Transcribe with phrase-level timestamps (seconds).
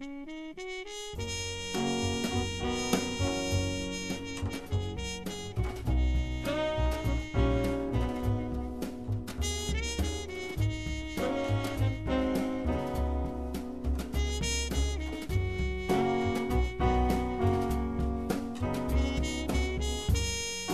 [0.00, 0.47] Mm-hmm.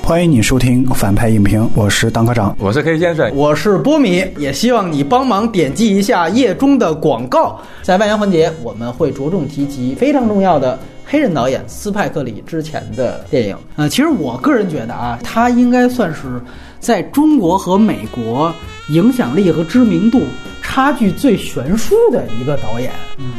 [0.05, 7.59] 欢迎你收听反派影评，我是当科长，我是 K 先生，我是波米，也希望你帮忙点击一下页中的广告。
[7.81, 13.57] 在外延环节，我们会着重提及非常重要的黑人导演斯派克里之前的电影。
[13.77, 16.39] 呃，其实我个人觉得啊，他应该算是
[16.79, 18.55] 在中国和美国
[18.91, 20.21] 影响力和知名度
[20.61, 22.91] 差距最悬殊的一个导演。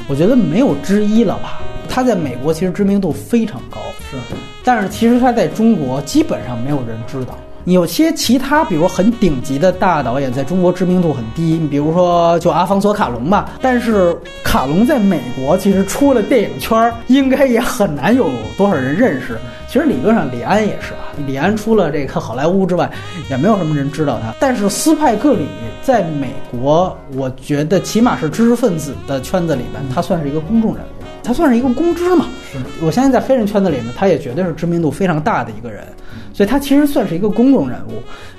[0.08, 1.62] 我觉得没有之一了吧？
[1.88, 3.78] 他在美国其实知名度非常高，
[4.09, 4.18] 是。
[4.66, 7.38] 但是其实他在中国基本上没有人知道。
[7.66, 11.58] 有些其他，比如很顶级的大导演，在中国知名度很低。
[11.60, 13.50] 你比如说，就阿方索卡隆吧。
[13.59, 19.40] 但是卡隆在美国其实出了电影圈，应该也很难有多少人认识。
[19.67, 21.09] 其实理论上，李安也是啊。
[21.26, 22.88] 李安出了这个好莱坞之外，
[23.32, 24.32] 也没有什么人知道他。
[24.39, 25.48] 但是斯派克里
[25.82, 28.56] 在美国，我觉得起码是知识。
[28.56, 31.05] 分子的圈子里面，他算是一个公众人物。
[31.26, 32.28] 他算是一个公知嘛？
[32.52, 35.84] 是我相信在黑人圈子里面，他也绝对是知名度非常大的一个人，
[36.32, 37.94] 所以他其实算是一个公众人物。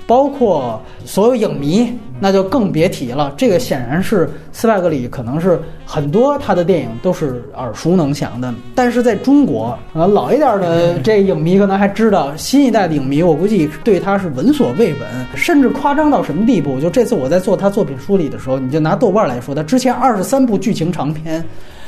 [0.07, 3.33] 包括所有影迷，那就更别提了。
[3.35, 8.53] 这个显然是斯派克里，可能是很多他的电影都是耳熟能详的。
[8.73, 15.01] 但是在中国，可能老一点的这影迷可能还知道，新一代的影迷，我估计对他是闻所未闻，
[15.35, 16.79] 甚至夸张到什么地步？
[16.79, 21.43] 就这次我在做他作品梳理的时候，你就拿豆瓣来说，他之前二十三部剧情长片。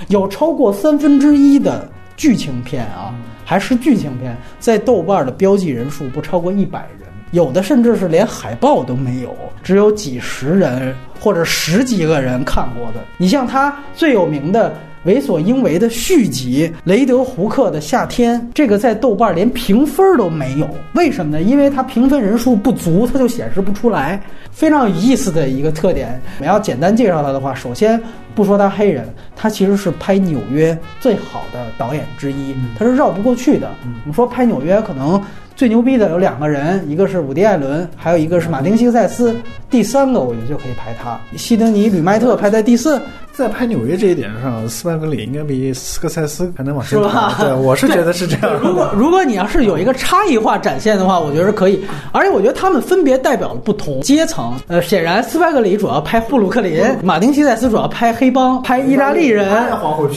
[0.07, 3.13] 有超过三分之一的剧情片啊，
[3.45, 13.03] 还是剧情片，在豆瓣的标记人数不超过一百人，有的甚至是连海报都没有，只有几十人或者十几个人看过的。
[13.17, 14.73] 你像他最有名的。
[15.03, 21.41] 为所应为的续集《雷德胡克的夏天》，这个在豆瓣连评分都没有，为什么呢？
[21.41, 24.21] 因为它评分人数不足，它就显示不出来。
[24.51, 26.19] 非常有意思的一个特点。
[26.39, 28.01] 我要简单介绍他的话，首先
[28.35, 33.69] 不说他黑人，他其实是拍纽约最好的导演之一，他是绕不过去的。
[33.83, 35.21] 我们说拍纽约，可能
[35.59, 39.35] 最牛逼的有两个人，一个是伍迪·艾伦，还有一个是马丁·西克塞斯，
[39.69, 42.97] 第三个我觉得就可以排他，西德尼·吕麦特排在第四。
[43.33, 47.37] 在拍纽约这一点上，斯派格里应该比斯科塞斯还能往前吧。
[47.39, 48.59] 对，我是觉得是这样。
[48.61, 51.81] 如果如果你要是有一个差异化展现的话，我觉得是可以。
[52.11, 54.53] 而且我觉得他们分别代表了不同阶层。
[54.67, 59.49] 呃，显然斯派格里主要拍布鲁克林，马丁西塞斯主要拍黑帮，拍意大利人。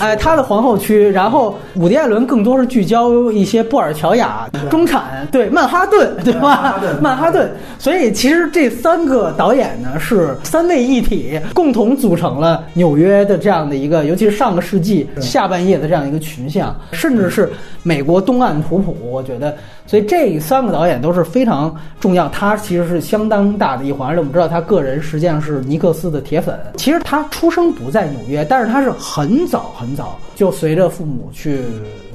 [0.00, 1.08] 哎，他的皇后区。
[1.08, 6.78] 然后伍迪艾伦更多是聚焦一些布尔乔亚、中产，对曼哈顿，对吧？
[7.00, 7.50] 曼哈顿。
[7.78, 13.22] 所以其实这三个导演呢是三位一体，共同组成了纽约。
[13.22, 17.50] 的这样的一个，尤其是上个世纪下半叶的这样一个群像，甚至是
[17.84, 19.56] 美国东岸图谱，我觉得，
[19.86, 22.28] 所以这三个导演都是非常重要。
[22.28, 26.58] 他其实是相当大的一环，而且我们知道他个人实际上是尼克斯的铁粉。
[26.76, 31.60] 其实他出生不在纽约，但是他是很早很早就随着父母去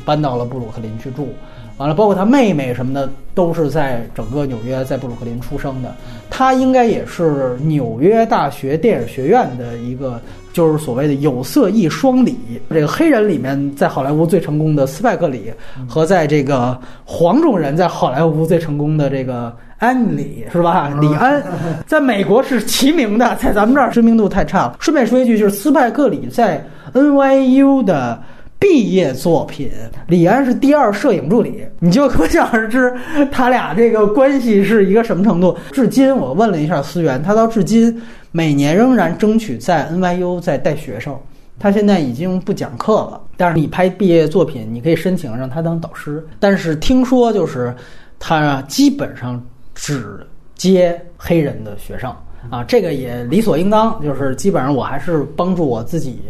[0.03, 1.29] 搬到了布鲁克林去住。
[1.77, 5.93] 完了，包括他妹妹什么的，都是在整个纽约，在布鲁克林出生的。
[6.29, 10.19] 他应该也是纽约大学电影学院的一个。
[10.53, 12.35] 就是所谓的有色艺双李，
[12.67, 15.53] 这个黑人里面在好莱坞最成功的斯派克里，
[15.87, 20.91] 和在这个黄种人在好莱坞最成功的这个安里是吧？
[20.99, 21.43] 李安，
[21.85, 24.77] 在美国是齐名的，在咱们这儿知名度太差了。
[24.79, 28.19] 顺便说一句，就是斯派克里在 NYU 的
[28.59, 29.69] 毕业作品，
[30.07, 32.93] 李安是第二摄影助理，你就可想而知
[33.31, 35.57] 他俩这个关系是一个什么程度。
[35.71, 38.01] 至今我问了一下思源，他到至今。
[38.33, 41.17] 每年仍然争取在 NYU 在带学生，
[41.57, 43.19] 他现在已经不讲课了。
[43.35, 46.23] 但是你拍毕业作品，你可以申请让他当导师。
[46.39, 47.73] 但是听说就是
[48.19, 50.19] 他基本上只
[50.53, 52.13] 接黑人的学生
[52.51, 53.99] 啊，这个也理所应当。
[54.03, 56.21] 就是基本上我还是帮助我自己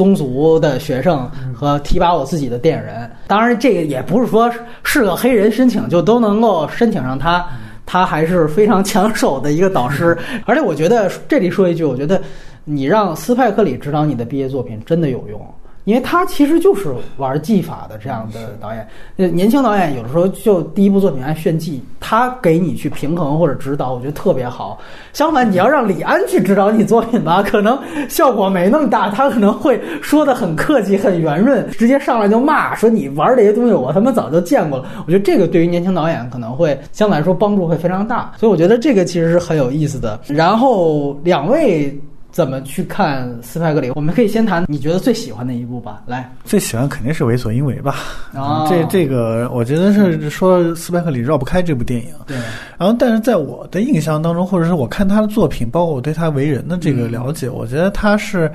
[0.00, 3.10] 宗族的学生和提拔我自己的电影人。
[3.26, 4.50] 当然，这个也不是说
[4.82, 7.44] 是个黑人申请就都能够申请上他。
[7.84, 10.16] 他还是非常抢手的一个导师，
[10.46, 12.18] 而且我觉得这里说一句，我觉得
[12.64, 15.38] 你让斯派克里指导你的毕业作品真的有用。
[15.84, 18.86] 因为他其实就是玩技法的这样的导演，
[19.16, 24.78] 那年轻导演有的时候就第一部作品爱炫技，他给你去平衡或者指导，我觉得特别好。
[25.12, 27.78] 相反，你要让李安去指导你作品吧，可能
[28.08, 34.84] 效果没那么大，他可能会说的很客气、很圆润，直接上来就骂说你玩这些东西，我他妈早就见过了。
[35.06, 40.20] 我觉得这个对于年轻导演可能会相对来说帮助会非常大，所以我觉得这个其实是很有意思的。
[40.28, 41.98] 然后两位。
[42.32, 43.90] 怎么去看斯派克里？
[43.94, 46.02] 我们可以先谈你觉得最喜欢的一部吧。
[46.06, 47.96] 来，最喜欢肯定是《为所应为》吧。
[48.34, 52.12] 啊，这这个我觉得是说斯派克里绕不开这部电影。
[52.26, 52.36] 对。
[52.78, 58.50] 然后，但是在我的印象当中，或者是我看他的作品，包括我对他为人的这个了解，我觉得他是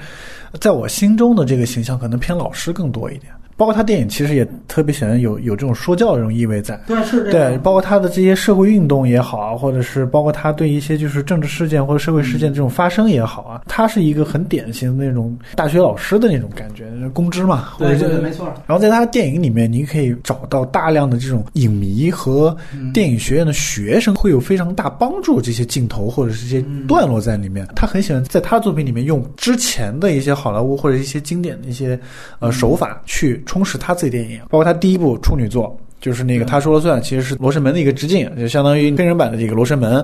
[0.60, 3.32] 在我心中的这个形象可能偏老师更多一点。
[3.58, 18.46] 包括他电影其实也特别喜欢有有这种说教的这种意味在，对是对，包括他的这些社会运动也好啊，或者是包括他对一些就是政治事件或者社会事件这种发生也好啊，他是一个很典型的那种大学老师的那种感觉，公知嘛，对对对，没错。
[18.68, 22.54] 然后在他的电影里面，你可以找到大量的这种影迷和
[22.94, 27.66] 电影学院的学生会有非常大帮助这些镜头或者是这些段落在里面。
[27.74, 31.98] 他很喜欢在他的作品里面用之前的一些好莱坞或者一些经典的一些
[32.40, 33.42] 呃手法去。
[33.46, 39.98] 充实他自己电影，包括他第一部处女作，就是那个他说了算，其实是《罗生门》的一个致敬，就相当于真人版的这个《罗生门》，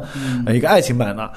[0.46, 1.30] 呃，一个爱情版的。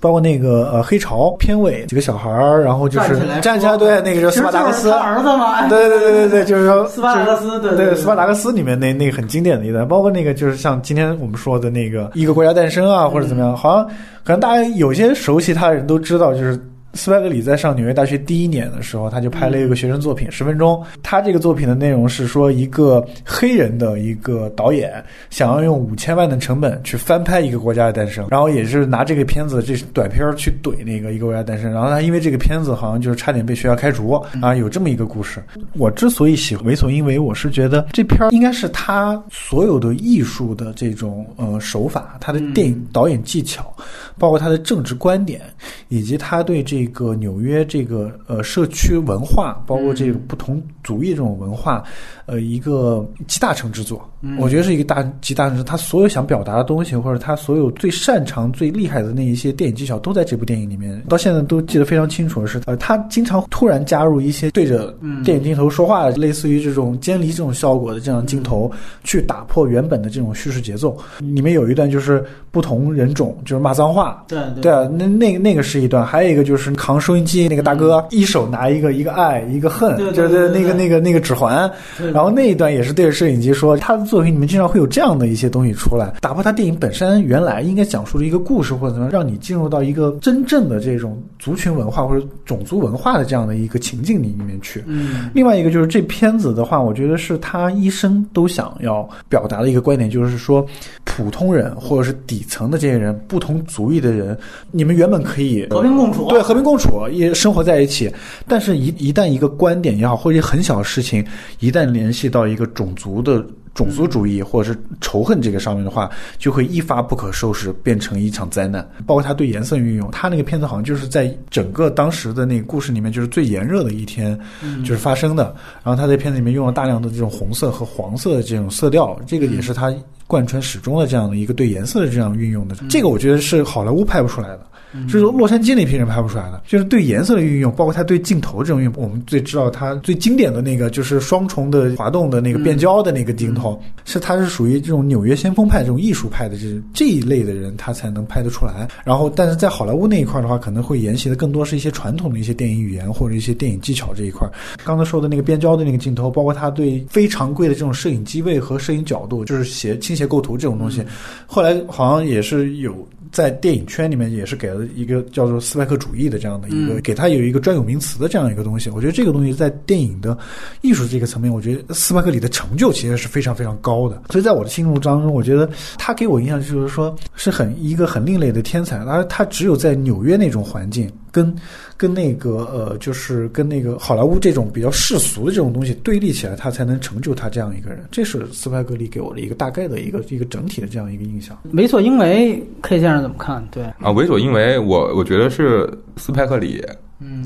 [0.00, 13.86] 包括那个呃黑潮片尾几个小孩儿，然后就是站起来，对，那个叫斯巴达克斯，儿子嘛，对对对对对，就是说斯巴达克斯，对对斯巴达克斯里面那那个很经典的一段，包括那个就是像今天我们说的那个一个国家诞生啊，或者怎么样，好像
[14.24, 16.60] 可能大家有些熟悉他的人都知道，就是。
[16.94, 20.74] 斯派格里在上纽约大学第一年的时候，他就拍了一个学生作品《十分钟》。
[21.02, 31.72] 他这个作品的内容是说，一个黑人的一个导演想要用五千万的成本去翻拍一个国家的诞生，然后也是拿这个片子这短片去怼那个一个国家诞生。
[31.72, 34.10] 然后他因为这个片子好像就是差点被学校开除
[34.42, 35.42] 啊，有这么一个故事。
[35.78, 43.74] 我之所以喜欢《为所应为》，我是觉得这片儿应该是他所有的艺术的这种呃手法，他的电影导演技巧，
[44.18, 45.40] 包括他的政治观点，
[45.88, 46.81] 以及他对这。
[46.82, 51.84] 这个纽约这个呃社区文化，包括这个不同族裔这种文化，
[52.26, 54.04] 呃，一个集大成之作，
[54.36, 55.70] 我觉得是一个大集大成之作。
[55.70, 61.00] 他所有想表达的东西，或者他所有最擅长、最厉害的那一些电影技巧，都在这部电影里面。
[61.08, 64.92] 到现在都记得非常清楚的是，呃，他经常突然加入一些对着
[65.24, 68.68] 电影镜头说话，类似于这种监离这种效果的这样镜头，
[69.04, 70.98] 去打破原本的这种叙事节奏。
[71.20, 76.71] 里面有一段就是不同人种就是骂脏话，对对啊，那那那个是一段，还有一个就是。
[76.74, 81.70] 扛收音机那个大哥，一手拿一个一个爱一个恨，就是那个那个那个指环，
[82.12, 94.82] 然后那一段也是对着摄影机说，他的作品里面经常会有这样的一些东西出来，打破他电影本身原来应该讲述的一个故事或者怎么，让你进入到一个真正的这种族群文化或者种族文化的这样的一个情境里里面去。
[94.86, 100.64] 嗯，另外一个就是这片子的话，我觉得是他一生都想要表达的一个观点，就是说
[101.04, 104.36] 普通人或者是底层的这些人，不同族裔的人，
[104.70, 106.61] 你们原本可以和平共处，对和平。
[106.62, 108.12] 共处也生活在一起，
[108.46, 111.24] 但是，一一旦一个观点也好，或者很小的事情，
[111.60, 113.44] 一旦联系到一个种族的
[113.74, 118.86] 种族主义或者是仇恨这个上面的话，就会一发不可收拾，变成一场灾难。
[119.06, 124.38] 包括他对颜色运用，他那个片子好像就是在整个当时的那个故事里面，就是最炎热的一天，
[124.84, 125.54] 就是发生的。
[125.82, 129.92] 然后他在片子里面用了大量的这种红色和黄色的这种色调，这个也是他
[130.26, 132.76] 贯穿始终的这样的一个对颜色的这样运用的。
[132.90, 134.66] 这个我觉得是好莱坞拍不出来的。
[135.08, 148.88] 是说洛杉矶那批人拍不出来的，就是对颜色的运用，包括他对镜头这种运用，我们最知道他最经典的那个就是双重的滑动的那个变焦的那个镜头，是他是属于这种纽约先锋派这种艺术派的这这一类的人，他才能拍得出来。
[149.04, 154.48] 然后，但是在好莱坞那一块的话，可能会沿袭的更多是一些传统的一些电影语言或者一些电影技巧这一块。
[154.84, 161.02] 刚才说的那个变焦的那个镜头，包括他对非常贵的这种摄影机位和摄影角度，就是斜倾斜构图这种东西，
[161.46, 162.92] 后来好像也是有。
[163.32, 168.90] 在电影圈里面也是给了一个叫做斯派克主义的这样的一个，给他有一个专有名词的这样一个东西。
[168.90, 170.36] 我觉得这个东西在电影的
[170.82, 174.22] 艺术这个层面，我觉得斯派克里的成就其实是非常非常高的。
[174.30, 178.98] 所以在我的心目当中，我觉得他给我印象就是说是很一个很另类的天才。
[178.98, 181.52] 而他只有在纽约那种环境跟。
[181.96, 188.04] 跟那个呃，就是跟那个好莱坞这种比较世俗的这种东西对立起来，他才能成就他这样一个人。
[188.10, 191.56] 这是斯派格里给我的一个大概的一个一个整体的这样一个印象。
[191.74, 193.64] 为所应为，K 先生怎么看？
[193.70, 196.84] 对啊，为所应为，我我觉得是斯派克里。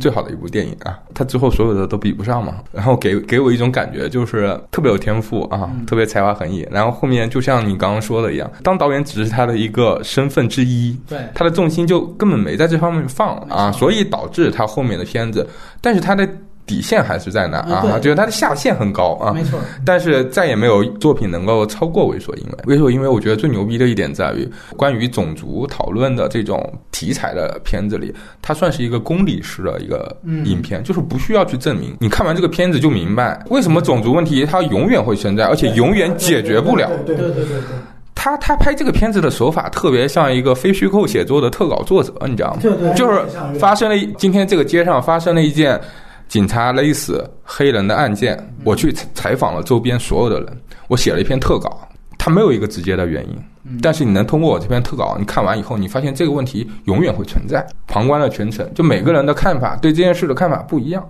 [0.00, 2.56] 最好的一部电影啊，他之后所有的都比不上嘛。
[2.72, 6.66] 然后给给我一种感觉，就是特别有天赋啊，特别才华横溢。
[6.70, 15.46] 然后后面就像你刚刚说的一样，当导演只是他的一个身份之一，对他的重心就根本没在这方面放啊，所以导致他后面的片子，
[15.80, 16.28] 但是他的。
[16.66, 19.58] 底线还是在那啊，就是它的下限很高啊，没错。
[19.84, 22.52] 但是再也没有作品能够超过《为所因为》。
[22.66, 31.96] 《为所因为》我觉得最牛逼的一点在于，关于种族讨论的这种题材的片子里，它算是一个公理式的一个影片，就是不需要去证明。
[32.00, 36.90] 你看完这个片子就明白，为什么种族问题它永远会存在，而且永远解决不了。
[37.06, 37.56] 对对对对。
[38.18, 42.58] 他他拍这个片子的手法特别像一个非虚构写作的特稿作者，你知道吗？
[42.60, 43.20] 对对就是
[43.58, 45.78] 发生了今天这个街上发生了一件
[46.28, 53.36] 警察勒死黑人的案件，我去采采访了周边所有的人，我写了一篇特稿，它没有一个直接的原因。
[53.82, 57.66] 但是你能通过我这篇特稿，你看完以后，你发现这个问题永远会存在。
[57.88, 61.04] 旁观了全程，就每个人的看法对这件事的看法不一样，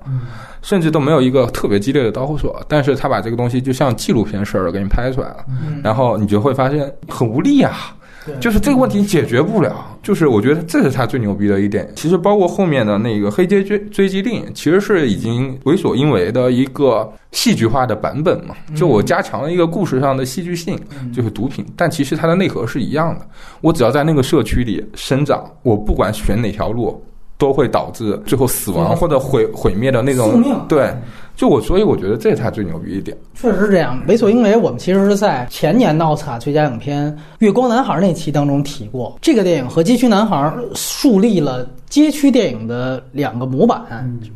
[0.62, 2.58] 甚至都没有一个特别激烈的导火索。
[2.66, 5.44] 但是他把这个东西就像纪录片似的给你拍出来了，
[5.82, 7.94] 然后你就会发现很无力啊。
[8.40, 11.90] 就是这个问题解决不了，就是我觉得这是他最牛逼的一点。
[11.96, 18.54] 其实包括后面的那个黑街追追击令，其实是已经为所应为的一个戏剧化的版本嘛。
[18.74, 20.78] 就我加强了一个故事上的戏剧性，
[21.14, 23.26] 就是毒品，但其实它的内核是一样的。
[23.60, 27.02] 我只要在那个社区里生长，我不管选哪条路，
[27.38, 30.90] 都会导致最后死亡或者毁毁灭的那种对。
[31.36, 33.16] 就我，所以我觉得这是他最牛逼一点。
[33.34, 34.56] 确实是这样，为所应为。
[34.56, 40.36] 我们其实是在前年的奥斯卡最佳影片《月光男孩》那期当中提过，这个电影和《街区男孩》
[40.74, 43.84] 树立了街区电影的两个模板，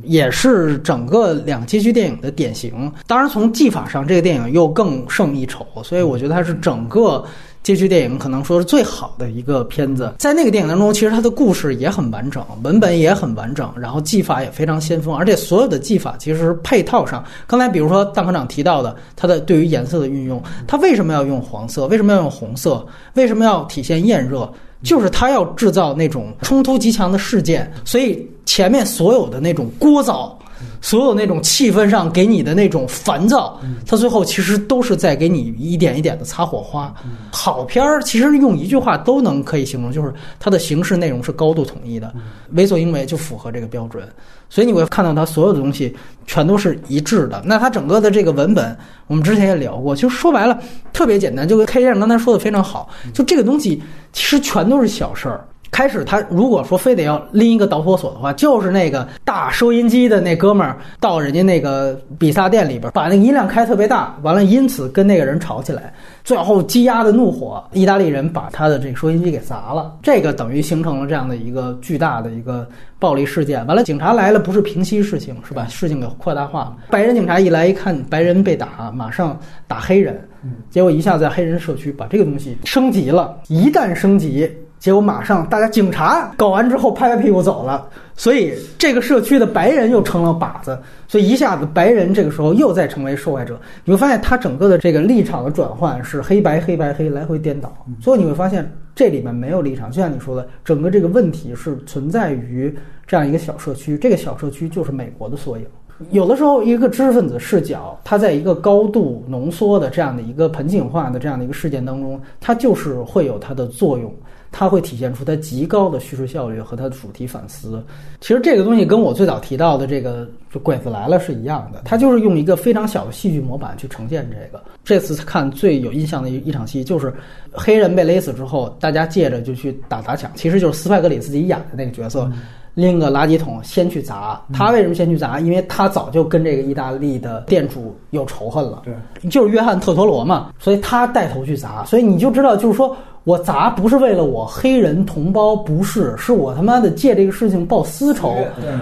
[0.02, 2.92] 也是整个两街区电影的典型。
[3.06, 7.24] 当然，从技法上，这个电影又更胜一筹，所以我觉得它是整个。
[7.62, 21.86] 街区电影可能说是最好的一个片子，在那个电影当中，其实它的故事也很完整，文本也很完整，然后技法也非常先锋，而且所有的技法其实是配套上，刚才比如说邓科长提到的，它的对于颜色的运用，它为什么要用黄色？
[21.88, 22.84] 为什么要用红色？
[23.14, 24.50] 为什么要体现艳热？
[24.82, 30.32] 就是它要制造那种冲突极强的事件，所以前面所有的那种聒噪。
[30.80, 36.92] 所有那种气氛上给你的那种烦躁，它最后其实都是在给你一点一点的擦火花。
[37.30, 42.12] 好片儿其实用一句话都能可以形容，就是它的形式内容是高度统一的，
[42.52, 44.08] 为所应为就符合这个标准。
[44.48, 45.94] 所以你会看到它所有的东西
[46.26, 47.40] 全都是一致的。
[47.44, 50.58] 那它整个的这个文本，我们之前也聊过，其实说白了
[50.92, 53.80] 特别简单，就跟 K 先生刚才说的非常好，就这个东西
[54.12, 55.46] 其实全都是小事儿。
[55.70, 73.66] 开始他如果说非得要拎一个导火索的话，就是那个大收音机的那哥们儿到人家那个比萨店里边，把那个音量开特别大，完了因此跟那个人吵起来，最后积压的怒火，意大利人把他的这个收音机给砸了，这个等于形成了这样的一个巨大的一个暴力事件。
[73.66, 75.66] 完了，警察来了不是平息事情是把？
[75.70, 76.76] 事情给扩大化了。
[76.90, 80.20] 白人警察一来一看白人被打，马上打黑人，
[80.68, 84.50] 结果一下在黑人社区把这个东西升级了，一旦升级。
[84.80, 93.60] 结果马上，大家警察搞完之后拍拍屁股走了，所以这个社区的白人又成了靶子，所以一下子白人这个时候又再成为受害者。
[93.84, 97.70] 你会发现，他整个的这个立场的转换是黑白黑白黑来回颠倒，
[98.00, 99.90] 所以你会发现这里面没有立场。
[99.90, 102.74] 就像你说的，整个这个问题是存在于
[103.06, 105.66] 这样一个小社区，这个小社区就是美国的缩影。
[106.10, 114.10] 有的时候，一个知识分子视角，它在一个高度浓缩的这样的一个盆景化的这样的一个事件当中，它就是会有它的作用。
[114.52, 117.82] 它会体现出它极高的叙事效率和它的主题反思。
[118.20, 124.62] 其实这个东西跟我最早提到的这个就鬼子来了是一样的，它就是用一个非常小的戏剧模板去呈现这个。
[124.84, 127.14] 这次看最有印象的一一场戏，就是
[127.52, 132.30] 黑人被勒死之后，大家借着就去打砸抢，其实就是斯派格里自己演的那个角色，
[132.74, 134.42] 拎个垃圾桶先去砸。
[134.52, 135.38] 他为什么先去砸？
[135.38, 141.84] 因为他早就跟这个意大利的店主有仇恨了，对，就是约翰特托罗嘛，所以他带头去砸。
[141.84, 142.96] 所以你就知道，就是说。
[143.30, 148.34] 我砸不是为了我黑人同胞，不是，是我他妈的借这个事情报私仇，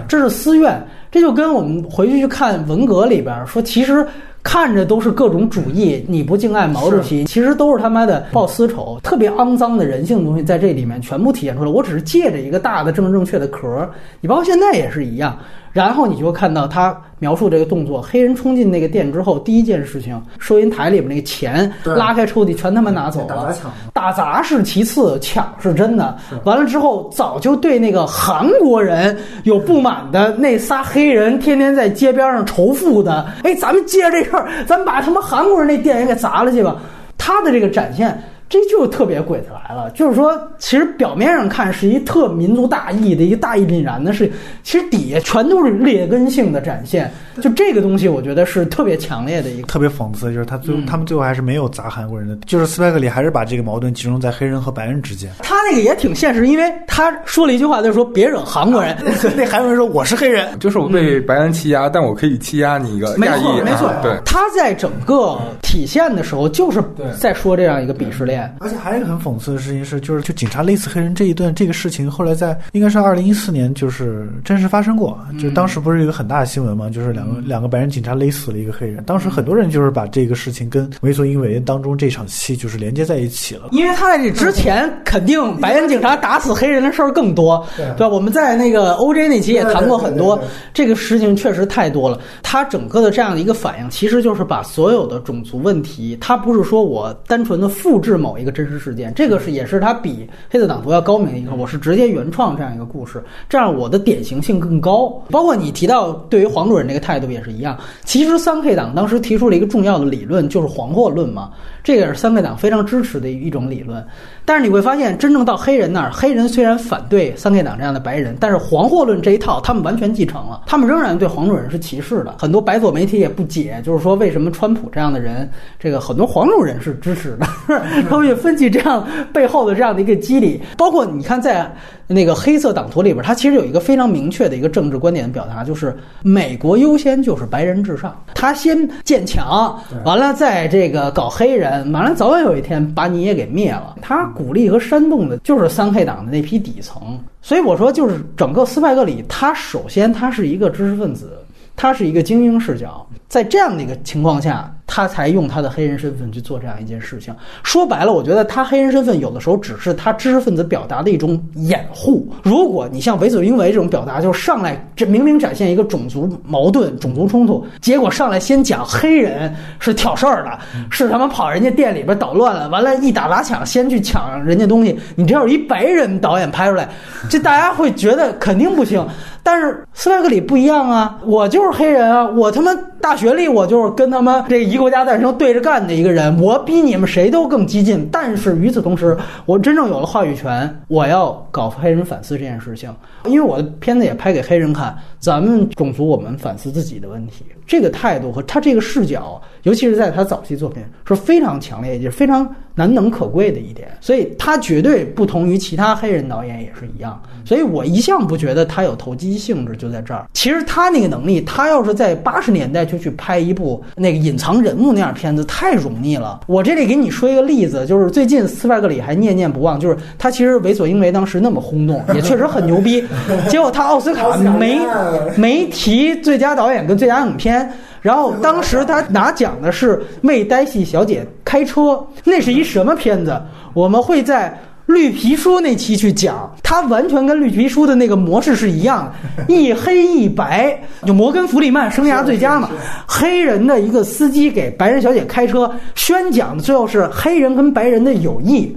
[0.07, 0.83] 这是私怨。
[1.11, 4.03] 这就跟我们回去去看文革里边说，其实
[4.41, 11.69] 看着都是各种主义，你不敬爱毛主席，其实都是他妈的报私仇，特别肮脏的人性的东西在这里面全部体现出来。
[11.69, 13.87] 我只是借着一个大的政治正确的壳，
[14.19, 15.37] 你包括现在也是一样。
[15.71, 23.55] 然后你就会看到他描述这个动作：黑人冲进那个店之后，第一件事情，收银台里边那个钱拉开抽屉，全他妈拿走了。
[23.93, 26.17] 打砸是其次，抢是真的。
[26.43, 33.25] 完了之后，早就对那个韩国人有不满的那仨黑人，天天在街边上仇富的。
[33.43, 36.75] 哎，咱们接着这事儿，咱们把他妈韩国人那店也给砸了去吧。
[37.17, 38.19] 他的这个展现。
[38.49, 44.31] 这就特别鬼子来了，就是说，其实表面上看是一特民族大义的一个大义凛然的事，
[44.63, 47.11] 其实底下全都是劣根性的展现。
[47.39, 49.67] 就这个东西，我觉得是特别强烈的一个。
[49.67, 55.31] 特别讽刺，就是他最后他们最后还是没有砸韩国人的，就是斯派克里还是把这个矛盾集中在黑人和白人之间。
[55.43, 58.97] 他那个也挺现实，因为他说了一句话，就是说别惹韩国人。
[59.37, 63.43] 那韩国人说我是黑人， 就是我被白人欺压，但我可以欺压你一个亚裔。
[63.61, 63.93] 没错，没错。
[64.01, 66.83] 对，他在整个体现的时候，就是
[67.17, 68.38] 在说这样一个鄙视链。
[68.39, 68.55] 变。
[68.59, 83.69] 而且还有一个很讽刺的事情是，就是就警察勒死黑人这一段这个事情，后来在应该是二零一四年就是真实发生过，就当时不是有一个很大的新闻嘛，就是两个两个白人警察勒死了一个黑人，当时很多人就是把这个事情跟为所应为当中这场戏就是连接在一起了。
[83.71, 88.07] 因为他在这之前，肯定白人警察打死黑人的事儿更多，对吧？
[88.07, 90.39] 我们在那个 OJ 那期也谈过很多
[90.73, 92.19] 这个事情确实太多了。
[92.43, 105.09] 他整个的这样的一个反应，其实就是把所有的种族问题，他不是说我单纯的复制某一个真实事件，这个是也是他比黑色党徒要高明的一个，我是直接原创这样一个故事，这样我的典型性更高。
[105.29, 111.51] 包括你提到对于黄主任这个态度也是一样，其实三 K 党当时提出了一个重要的理论，就是黄祸论嘛，
[111.83, 114.05] 这个也是三 K 党非常支持的一种理论。
[114.45, 122.35] 但是你会发现，真正到黑人那儿，黑人虽然反对三 K 党这样的白人，但是黄祸论这一套他们完全继承了，他们仍然对黄种人是歧视的。
[122.39, 127.45] 很多白左媒体也不解，就是说为什么川普这样的人，这个很多黄种人是支持的，
[128.09, 130.61] 他们也分析这样背后的这样的一个机理。
[130.77, 131.71] 包括你看，在
[132.11, 138.19] 那个黑色党徒里边，他其实有一个非常明确的一个政治观点的表达，就是美国优先，就是白人至上。
[138.33, 143.95] 他先建墙，完了再这个搞黑人，完了早晚有一天把你也给灭了。
[144.01, 147.19] 他鼓励和煽动的就是三 K 党的那批底层。
[147.43, 151.37] 所以我说，就是整个斯派克里，他首先他是一个知识分子，
[151.79, 157.33] 他是一个精英视角，在这样的一个情况下，他才用他的黑人身份去做这样一件事情。
[157.63, 162.27] 说白了，我觉得他黑人身份有的时候只是他知识分子表达的一种掩护。
[162.43, 170.59] 如果你像为所应为这种表达，就上来这明明展现一个种族矛盾、种族冲突，结果上来先讲黑人是挑事儿的，
[170.91, 174.99] 是他妈跑人家店里边捣乱了，完了，一打砸抢先去抢人家东西。
[175.15, 176.89] 你这要是一白人导演拍出来，
[177.29, 179.07] 这大家会觉得肯定不行。
[179.43, 188.07] 但是斯派克里不一样啊，我就是黑人啊，我他妈大学里我就是跟他们这一国家诞生对着干的一个人，我比你们谁都更激进。
[188.11, 192.93] 但是与此同时，我真正有了话语权，我要搞黑人反思这件事情，
[193.25, 207.21] 因为我的片子也拍给黑人看，咱们种族我们反思自己的问题，这个态度和他这个视角，尤其是在他早期作品是非常强烈，也是非常难能可贵的一点，所以他绝对不同于其他黑人导演也是一样。
[207.43, 210.25] 所以我一向不觉得他有投机性质，就在这儿。
[210.33, 216.41] 其实他那个能力，他要是在八十年代就去拍一部那个隐藏人物那样片子，太容易了。
[216.47, 223.03] 我这里给你说一个例子，就是最近斯派克里还念念不忘，就是他其实为所应为当时那么轰动，也确实很牛逼，
[223.49, 224.77] 结果他奥斯卡没
[225.37, 227.69] 没提最佳导演跟最佳影片。
[228.01, 233.37] 然后当时他拿奖的是为黛西小姐开车，那是一什么片子？
[233.73, 242.69] 我们会在绿皮书那期去讲，它完全跟绿皮书的那个模式是一样的， 一黑一白，就摩根弗里曼生涯最佳嘛，
[243.05, 248.75] 黑人的一个司机给白人小姐开车，宣讲的最后是黑人跟白人的友谊。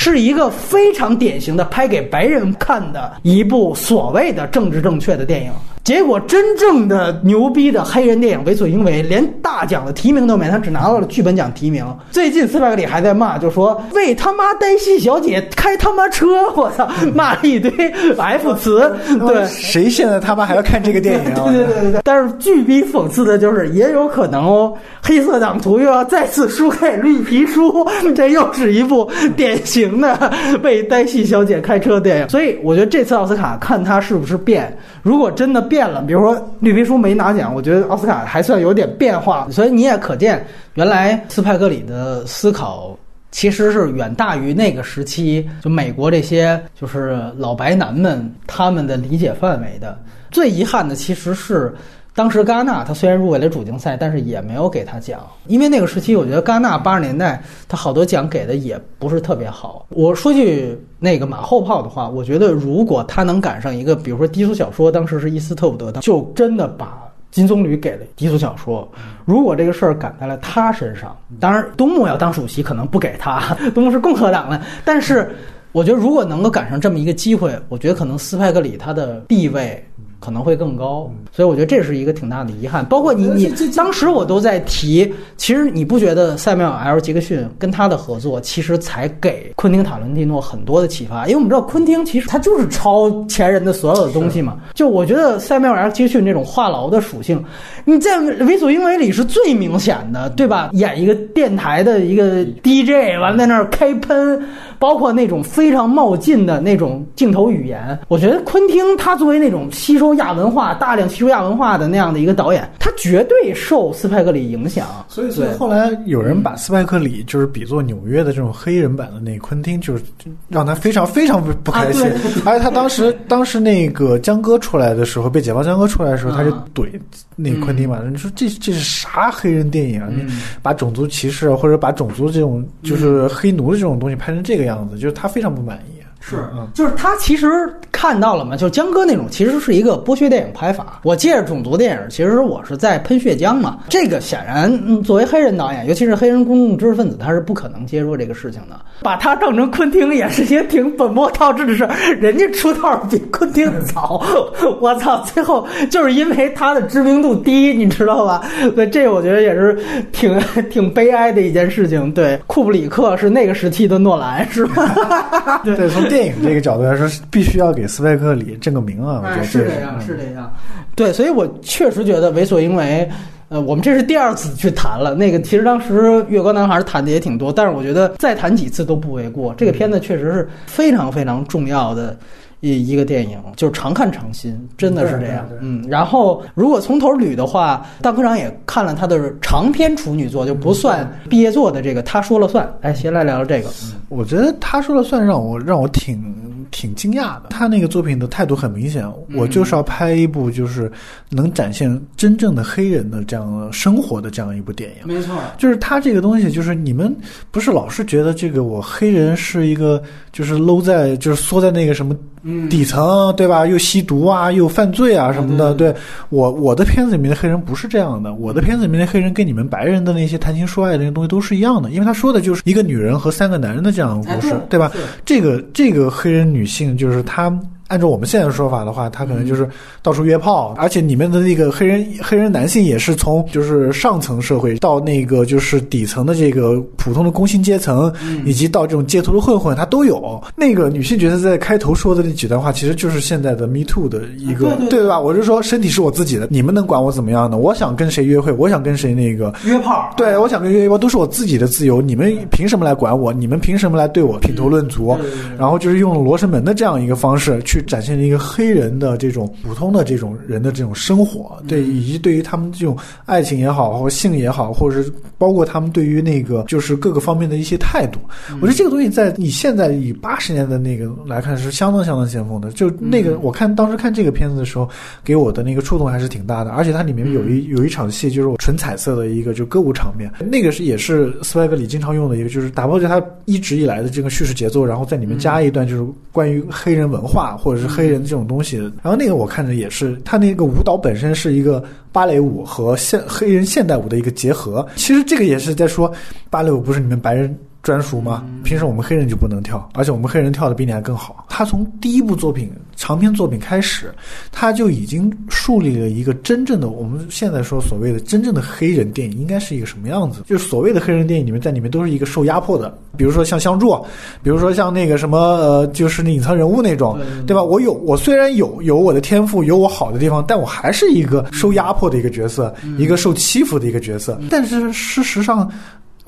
[0.00, 5.50] 是一个非常典型的拍给白人看的一部所谓的政治正确的电影。
[5.88, 11.82] 结果真正的牛逼的黑人电影为所欲为，连大奖的提名都没，他只拿到了剧本奖提名。
[12.10, 17.72] 最近斯派克里还在骂，就说为他妈黛西小姐开他妈车，我操，骂了一堆
[18.18, 18.94] F 词。
[19.26, 21.44] 对，谁现在他妈还要看这个电影啊？
[21.46, 22.00] 对对对对对。
[22.04, 30.30] 但是巨逼讽刺的就是，也有可能哦，黑色党徒又要再次输给绿皮书，这又是一部典型的
[30.62, 32.28] 为黛西小姐开车的电影。
[32.28, 39.48] 所以我觉得这次奥斯卡看他是不是变，如果真的变了，比如说绿皮书没拿奖，我觉得奥斯卡还算有点变化。
[39.50, 42.98] 所以你也可见，原来斯派克里的思考。
[43.30, 49.98] 其实是远大于那个时期，就美国这些就是老白男们他们的理解范围的。
[50.30, 51.74] 最遗憾的其实是，
[52.18, 59.86] 当时戛纳他虽然入围了主竞赛，但是也没有给他奖，因为那个时期我觉得戛纳八十年代他好多奖给的也不是特别好。
[59.90, 67.04] 我说句那个马后炮的话，我觉得如果他能赶上一个，比如说低俗小说，当时是伊斯特伍德的，就真的把。
[67.30, 68.90] 金棕榈给了低俗小说，
[69.26, 75.30] 如果这个事儿赶在了他身上，当然东木要当主席可能不给他，东木是共和党的，但是
[75.70, 79.86] 我觉得如果能够赶上这么一个机会，我觉得可能斯派克里他的地位
[80.20, 82.84] 可能会更高，所以我觉得这是一个挺大的遗憾。
[82.86, 94.58] 包括你你当时我都在提，其实你不觉得塞缪尔 ·L· 杰克逊跟他的合作，其实才给昆汀·塔伦蒂诺很多的启发，因为我们知道昆汀其实他就是抄前人的所有的东西嘛。
[94.74, 97.42] 就我觉得塞缪尔 ·L· 杰克逊这种话痨的属性，
[97.88, 100.68] 你在《为所欲为》里是最明显的，对吧？
[100.74, 104.38] 演一个电台的一个 DJ，完了在那儿开喷，
[104.78, 107.98] 包括那种非常冒进的那种镜头语言。
[108.08, 114.86] 我觉得昆汀他作为那种吸收亚文化、大量吸收亚文化的那样的一个导演，他绝对受斯派克里影响。
[115.08, 120.02] 所以，所以后来有人把斯派克里就是比作纽约的这种黑人版的那个昆汀，就是
[120.50, 122.06] 让他非常非常不不开心。
[122.44, 126.86] 而且他当时当时那个江歌出来的时候，被解放江歌出来的时候，他就啊怼
[127.34, 130.08] 那个昆你说这这是啥黑人电影啊？
[130.10, 135.97] 你嗯把种族歧视啊或者把种族这种就是黑奴的这种东西拍成这个样子，就是他非常不满意。
[136.28, 141.00] 是嗯，就是他其实看到了嘛，就是江哥那种其实是一个剥削电影拍法。
[141.02, 143.78] 我借着种族电影，其实我是在喷血浆嘛。
[143.88, 148.78] 这个显然，嗯，作为黑人导演，尤其是黑人公共知识分子，他是不可能接受这个事情的。
[149.02, 154.22] 把他当成昆汀也是一个挺本末倒置的事儿，人家出道比昆汀早。
[154.80, 158.42] 我操，最后就是因为他的知名度低，你知道吧？
[158.74, 159.78] 所以，这我觉得也是
[160.12, 160.38] 挺
[160.70, 162.12] 挺悲哀的一件事情。
[162.12, 165.60] 对，库布里克是那个时期的诺兰，是吧？
[165.64, 165.78] 对。
[165.78, 169.22] 对，从电影这个角度来说，必须要给斯派克里挣个名啊！
[169.24, 170.52] 我觉哎，得是这样，是这样。
[170.94, 173.08] 对，所以我确实觉得为所应为。
[173.50, 179.54] 呃，我们这是第二次去谈了，那个其实当时《月光男孩》谈的也挺多，但是我觉得再谈几次都不为过。
[179.56, 182.14] 这个片子确实是非常非常重要的
[182.60, 185.48] 一一个电影，就是常看常新，真的是这样。
[185.60, 192.68] 嗯，然后如果从头捋的话，大科长也看了他的长篇处女作，就不算毕业作的这个，他说了算。
[192.80, 193.68] 哎，先来聊聊这个。
[194.08, 196.34] 我觉得他说了算，让我让我挺
[196.70, 197.48] 挺惊讶的。
[197.50, 199.04] 他那个作品的态度很明显，
[199.36, 200.90] 我就是要拍一部就是
[201.30, 205.06] 能展现真正的黑人的这样生活的这样一部电影。
[205.06, 207.14] 没错，就是他这个东西，就是你们
[207.50, 212.16] 不是老是觉得这个我黑人是一个就是搂在就是缩在那个什么
[212.50, 213.66] 嗯，底层，对吧？
[213.66, 215.74] 又吸毒啊，又犯罪啊什么的。
[215.74, 215.94] 对
[216.30, 224.90] 我我的片子里面的黑人不是这样的，我的片子里面的黑人跟你们白人的那些谈情说爱的那些东西都是一样的，因为他说的就是一个女人和三个男人的这样的故事，哎对吧？
[225.24, 227.52] 这个这个黑人女性就是她。
[227.88, 229.68] 按照我们现在的说法的话，他可能就是
[230.02, 238.12] 到处约炮，而且里面的那个黑人黑人男性也是从就是上层社会到那个就是底层的这个普通的工薪阶层，
[238.44, 240.42] 以及到这种街头的混混，他都有。
[240.54, 245.18] 那个女性角色在开头说的那几段话，其实就是现在的 Me Too 的一个，对吧？
[245.18, 247.56] 我就说身体是我自己的，你们能管我怎么样呢？
[247.56, 249.54] 我想跟谁约会，我想跟谁那个。
[249.64, 250.12] 约炮。
[250.16, 253.32] 对，我想跟约炮都是我自己的自由，你们凭什么来管我？
[253.32, 255.16] 你们凭什么来对我品头论足？
[255.58, 268.18] 然后就是用罗生门的这样一个方式去展现了一个黑人的这种普通的这种人的这种生活，对，以及对于他们这种爱情也好，或性也好，或者是包括他们对于那个就是各个方面的一些态度，
[268.60, 272.70] 我觉得这个东西在你现在以八十年的那个来看是相当相当先锋的。
[272.72, 274.88] 就那个我看当时看这个片子的时候，
[275.24, 288.84] 给我的那个触动还是挺大的，而且它里面有一有一场戏就是我纯彩色的一个就歌舞场面，那个是也是斯派克里经常用的一个，就是打破着他一直以来的这个叙事节奏，然后在里面加一段就是关于黑人文化或者是黑人这种东西的。
[289.02, 294.86] 然后那个我看着也是，他那个舞蹈本身是一个芭蕾舞和现黑人现代舞的一个结合。
[294.96, 296.12] 其实这个也是在说，
[296.50, 297.56] 芭蕾舞不是你们白人
[297.88, 298.44] 专属吗？
[298.62, 299.88] 凭什么我们黑人就不能跳？
[299.94, 301.46] 而且我们黑人跳的比你还更好。
[301.48, 304.14] 他从第一部作品长篇作品开始，
[304.52, 310.42] 他就已经树立了一个真正的我们现在说所谓的真正的黑人电影应该是一个什么样子。
[310.46, 313.96] 就是所谓的黑人电影里面，在里面都是一个受压迫的，比如说像相助，
[314.42, 317.62] 比如说像那个什么呃，就是那隐藏人物那种，对吧？
[317.62, 324.38] 我有我虽然有有我的天赋，有我好的地方，但我还是一个受压迫的一个角色，一个受欺负的一个角色。
[324.50, 325.66] 但是事实上。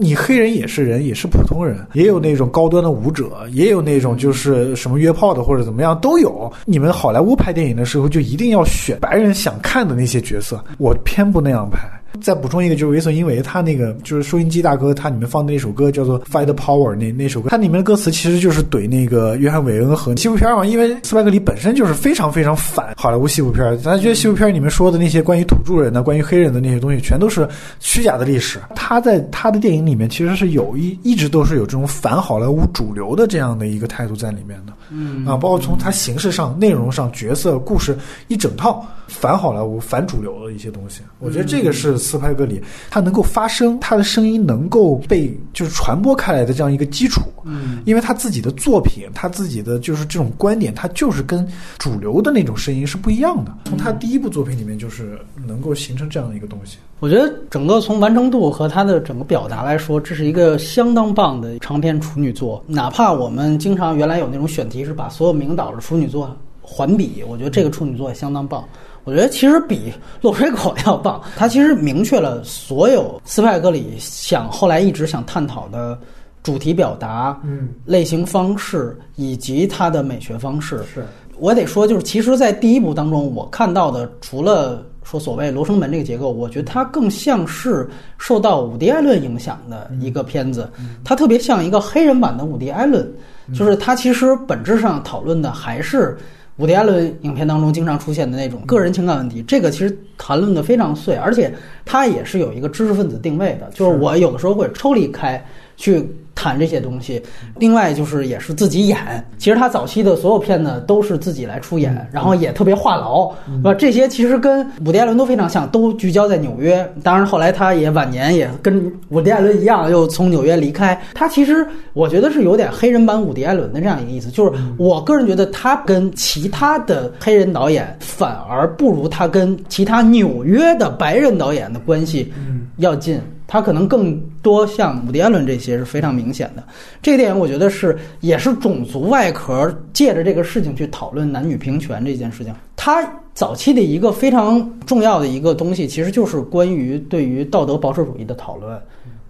[0.01, 6.51] 你黑人也是人，也是普通人，也有那种高端的舞者，也有那种就是什么约炮的或者怎么样都有。
[6.65, 11.87] 你们好莱坞拍电影的时候就一定要选白人想看的那些角色，我偏不那样拍。
[12.21, 28.59] 再补充一个，就是为所因为他那个就是收音机大哥，他里面放的那首歌叫做《Fight the Power》那那首歌，它里面的歌词其实就是怼那个约翰韦恩和西部片嘛，因为斯派克里本身就是非常非常反好莱坞西部片，他觉得西部片里面说的那些关于土著人的、关于黑人的那些东西，全都是虚假的历史。
[28.75, 34.73] 他在他的电影里面其实是有一一直都是有这种反好莱坞主流的这样的一个态度在里面的。
[34.93, 37.97] 嗯啊，包括从他形式上、内容上、角色、故事
[38.27, 42.61] 一整套反好莱坞、反主流的一些东西，我觉得这个是斯派克里
[42.91, 47.21] 它能够发声，它的声音能够被就是传播开来的这样一个基础。
[47.45, 51.47] 嗯，因为他自己的作品，他自己的就是这种观点，他就是跟
[51.79, 53.55] 主流的那种声音是不一样的。
[53.65, 56.77] 从他第一部作品里面，就是能够形成这样的一个东西。
[56.99, 62.63] 我觉得整个从完成度和他的整个表达来说，这是一个相当棒的长篇处女作。
[62.67, 68.63] 哪怕我们经常原来有那种选题是把所有名导的处女作环比，我觉得这个处女作也相当棒。
[69.05, 75.99] 我觉得其实比《落水狗》要棒， 它其实明确了所有斯派克里想后来一直想探讨的
[76.43, 80.83] 主题表达、嗯，类型方式以及它的美学方式。
[80.93, 81.05] 是，
[81.39, 90.71] 我得说，就是其实，在第一部当中，我看到的除了说所谓罗生门这个结构，我觉得它更像是受到伍迪·艾伦影响的一个片子，
[91.03, 93.11] 它特别像一个黑人版的伍迪·艾伦，
[93.55, 96.19] 就是它其实本质上讨论的还是。
[96.57, 101.53] 伍迪·艾伦影片当中经常出现的那种个人情感问题，这个其实谈论的非常碎，而且
[101.85, 105.43] 它也是有一个知识分子定位的，就是我有的时候会抽离开
[105.77, 106.07] 去
[106.41, 107.23] 谈这些东西。
[107.59, 108.97] 另外就是也是自己演，
[109.37, 113.75] 其实他早期的所有片子都是自己来出演，然后也特别话痨，是吧？
[113.75, 116.91] 这些其实跟伍迪·艾伦都非常像，都聚焦在纽约。
[117.03, 120.99] 当然后来他也晚年也跟伍迪·艾伦一样，又从纽约离开。
[121.13, 132.33] 他其实我觉得是有点黑人版伍迪·艾伦的这样一个意思，就是我个人觉得他跟其他的黑人导演反而不如他跟其他纽约的白人导演的关系
[132.79, 133.21] 要近。
[133.53, 136.63] 它可能更多像伍迪·艾伦这些是非常明显的。
[137.03, 142.55] 这个电影我觉得是也是种族外壳借着这个事情去讨论男女平权这件事情。
[142.77, 148.81] 它早期的一个非常重要的一个东西，其实就是关于对于道德保守主义的讨论。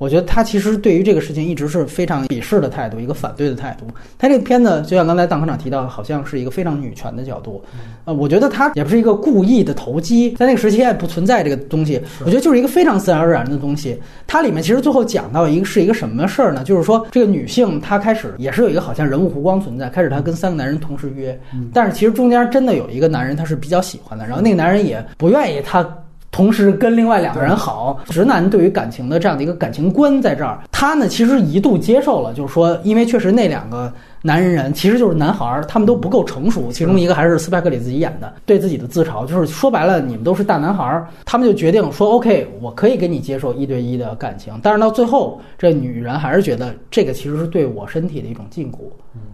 [0.00, 3.84] 我觉得他其实对于这个事情一直是非常鄙视的态度，一个反对的态度。
[4.16, 7.62] 他这个片子就像刚才邓科长提到，好像是一个非常女权的角度。
[8.06, 12.00] 呃，我觉得他也不是一个故意的投机，在那个时期也不存在这个东西。
[12.20, 14.00] 我觉得就是一个非常自然而然的东西。
[14.26, 16.64] 它里面其实最后讲到一个是一个什么事儿呢？
[16.64, 21.38] 就是说这个女性她开始也是有一个好像人物弧光存在，开始她跟三个男人同时约，
[21.74, 25.86] 但是其实中间真的有一个男人她是比较喜欢的，然后那个男人也不愿意她。
[26.30, 48.78] 同时跟另外两个人好，直男对于感情的这样的一个感情观在这儿，他呢其实一度接受了，就是说，因为确实那两个男人人其实就是男孩儿，他们都不够成熟，其中一个还是斯派克里自己演的，对自己的自嘲，就是说白了，你们都是大男孩儿，他们就决定说，OK，我可以跟你接受一对一的感情，但是到最后，这女人还是觉得这个其实是对我身体的一种禁锢，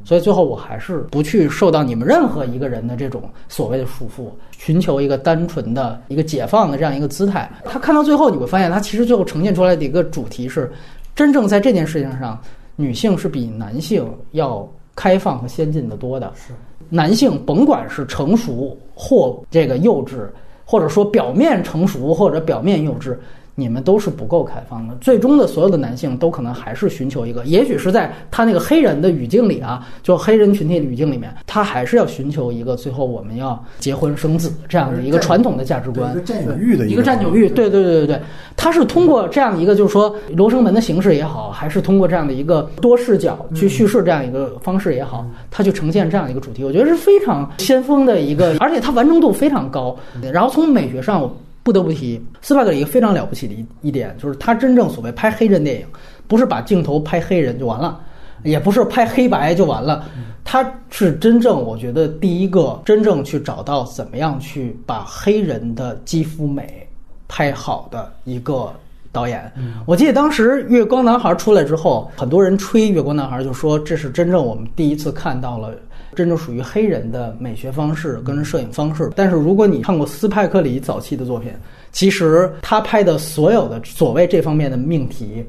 [0.05, 4.31] 所以最后我还是不去受到你们任何一个人的这种所谓的束缚。
[4.59, 10.73] 寻求一个单纯的一个解放的这样一个姿态，他看到最后，你会发现他其实最后呈现出来的一个主题是，
[11.15, 12.41] 真正在这件事情上，
[12.75, 16.33] 女性是比男性要开放和先进的多的。
[16.35, 16.53] 是，
[16.89, 20.27] 男性甭管是成熟或这个幼稚，
[20.65, 23.17] 或者说表面成熟或者表面幼稚。
[23.59, 38.21] 你们都是不够开放的，最终的所有的男性都可能还是寻求一个，也许是在他那个黑人的语境里啊，就黑人群体的语境里面，他还是要寻求一个最后我们要结婚生子这样的一个传统的价值观，一个占有欲的一个占有欲，对对对对对，
[38.57, 49.97] 他是通过这样一个就是说罗生门的形式也好，还是通过这样的一个多视角去叙事这样一个方式也好，他去呈现这样一个主题，我觉得是非常先锋的一个，而且它完成度非常高，
[50.31, 51.31] 然后从美学上。
[51.67, 55.87] 不得不提斯派克里一个非常了不起的一一点，就是他真正所谓拍黑人电影，
[56.29, 58.01] 不是把镜头拍黑人就完了，
[58.45, 60.05] 也不是拍黑白就完了，
[60.45, 66.89] 他是真正我觉得第一个真正去找到怎么样去把黑人的肌肤美
[67.27, 68.73] 拍好的一个
[69.11, 69.53] 导演。
[69.87, 75.75] 我记得当时《月光男孩》出来之后，很多人吹《月光男孩》，就说这是真正我们第一次看到了。
[76.17, 81.53] 真正属于黑人的美学方式跟摄影方式，但是如果你看过斯派克里早期的作品，
[81.93, 85.45] 其实他拍的所有的所谓这方面的命题，